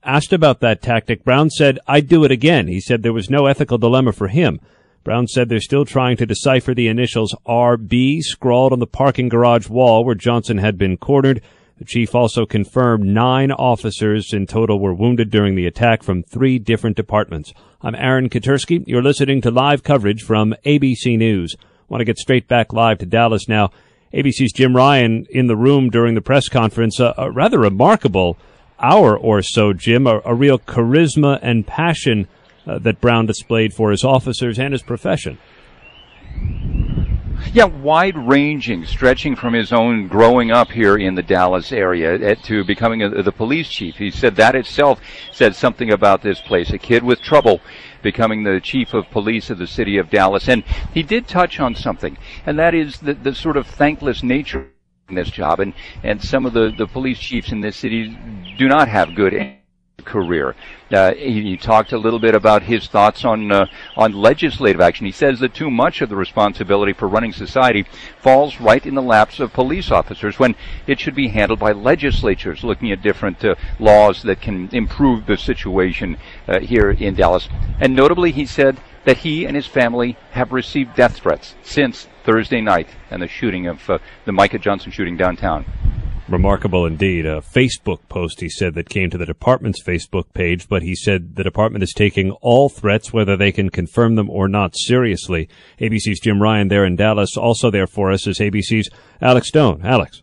[0.04, 2.68] Asked about that tactic, Brown said, I'd do it again.
[2.68, 4.62] He said there was no ethical dilemma for him.
[5.04, 9.70] Brown said they're still trying to decipher the initials RB scrawled on the parking garage
[9.70, 11.42] wall where Johnson had been cornered.
[11.80, 16.60] The chief also confirmed nine officers in total were wounded during the attack from three
[16.60, 17.54] different departments.
[17.82, 18.84] I'm Aaron Katersky.
[18.86, 21.56] You're listening to live coverage from ABC News.
[21.88, 23.72] Want to get straight back live to Dallas now.
[24.14, 27.00] ABC's Jim Ryan in the room during the press conference.
[27.00, 28.38] A, a rather remarkable
[28.82, 30.06] hour or so, Jim.
[30.06, 32.28] A, a real charisma and passion
[32.68, 35.38] uh, that Brown displayed for his officers and his profession.
[37.54, 42.36] Yeah, wide ranging, stretching from his own growing up here in the Dallas area eh,
[42.44, 43.96] to becoming a, the police chief.
[43.96, 45.00] He said that itself
[45.32, 46.72] said something about this place.
[46.72, 47.60] A kid with trouble
[48.02, 50.48] becoming the chief of police of the city of Dallas.
[50.48, 50.64] And
[50.94, 54.70] he did touch on something, and that is the, the sort of thankless nature
[55.08, 55.60] in this job.
[55.60, 55.74] And,
[56.04, 58.18] and some of the, the police chiefs in this city
[58.58, 59.59] do not have good
[60.06, 60.56] career.
[60.92, 61.14] Uh,
[61.62, 65.06] talked a little bit about his thoughts on uh, on legislative action.
[65.06, 67.86] He says that too much of the responsibility for running society
[68.22, 70.56] falls right in the laps of police officers when
[70.88, 75.38] it should be handled by legislatures looking at different uh, laws that can improve the
[75.38, 77.48] situation uh, here in Dallas.
[77.80, 82.62] And notably, he said that he and his family have received death threats since Thursday
[82.62, 85.66] night and the shooting of uh, the Micah Johnson shooting downtown.
[86.30, 87.26] Remarkable indeed.
[87.26, 91.36] A Facebook post, he said, that came to the department's Facebook page, but he said
[91.36, 95.50] the department is taking all threats, whether they can confirm them or not, seriously.
[95.80, 97.36] ABC's Jim Ryan there in Dallas.
[97.36, 99.82] Also there for us is ABC's Alex Stone.
[99.84, 100.22] Alex.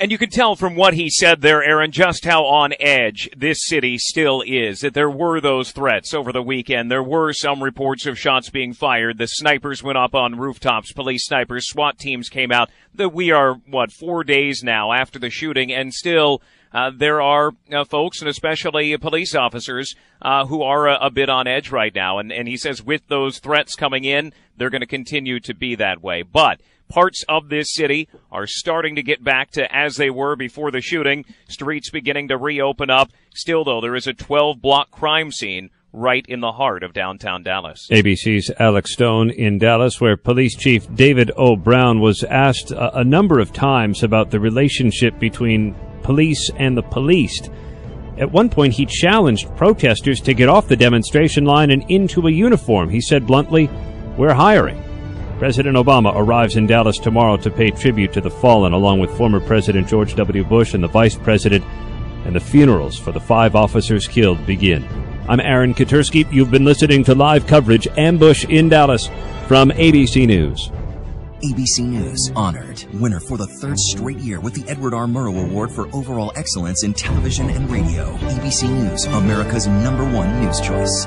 [0.00, 3.58] And you can tell from what he said there, Aaron, just how on edge this
[3.66, 4.80] city still is.
[4.80, 6.90] That there were those threats over the weekend.
[6.90, 9.18] There were some reports of shots being fired.
[9.18, 10.94] The snipers went up on rooftops.
[10.94, 12.70] Police snipers, SWAT teams came out.
[12.94, 16.40] That we are, what, four days now after the shooting and still
[16.72, 21.28] uh, there are uh, folks, and especially police officers, uh, who are a, a, bit
[21.28, 22.18] on edge right now.
[22.18, 25.74] And, and he says with those threats coming in, they're going to continue to be
[25.74, 26.22] that way.
[26.22, 26.60] But
[26.90, 30.82] parts of this city are starting to get back to as they were before the
[30.82, 31.24] shooting.
[31.48, 33.10] Streets beginning to reopen up.
[33.34, 37.42] Still, though, there is a 12 block crime scene right in the heart of downtown
[37.42, 37.88] Dallas.
[37.90, 41.56] ABC's Alex Stone in Dallas, where Police Chief David O.
[41.56, 46.82] Brown was asked a, a number of times about the relationship between police and the
[46.82, 47.50] policed.
[48.18, 52.30] At one point, he challenged protesters to get off the demonstration line and into a
[52.30, 52.90] uniform.
[52.90, 53.70] He said bluntly,
[54.16, 54.89] We're hiring.
[55.40, 59.40] President Obama arrives in Dallas tomorrow to pay tribute to the fallen, along with former
[59.40, 60.44] President George W.
[60.44, 61.64] Bush and the Vice President,
[62.26, 64.86] and the funerals for the five officers killed begin.
[65.30, 66.30] I'm Aaron Katersky.
[66.30, 69.08] You've been listening to live coverage Ambush in Dallas
[69.48, 70.70] from ABC News.
[71.42, 75.06] ABC News honored winner for the third straight year with the Edward R.
[75.06, 78.14] Murrow Award for overall excellence in television and radio.
[78.18, 81.06] ABC News, America's number one news choice.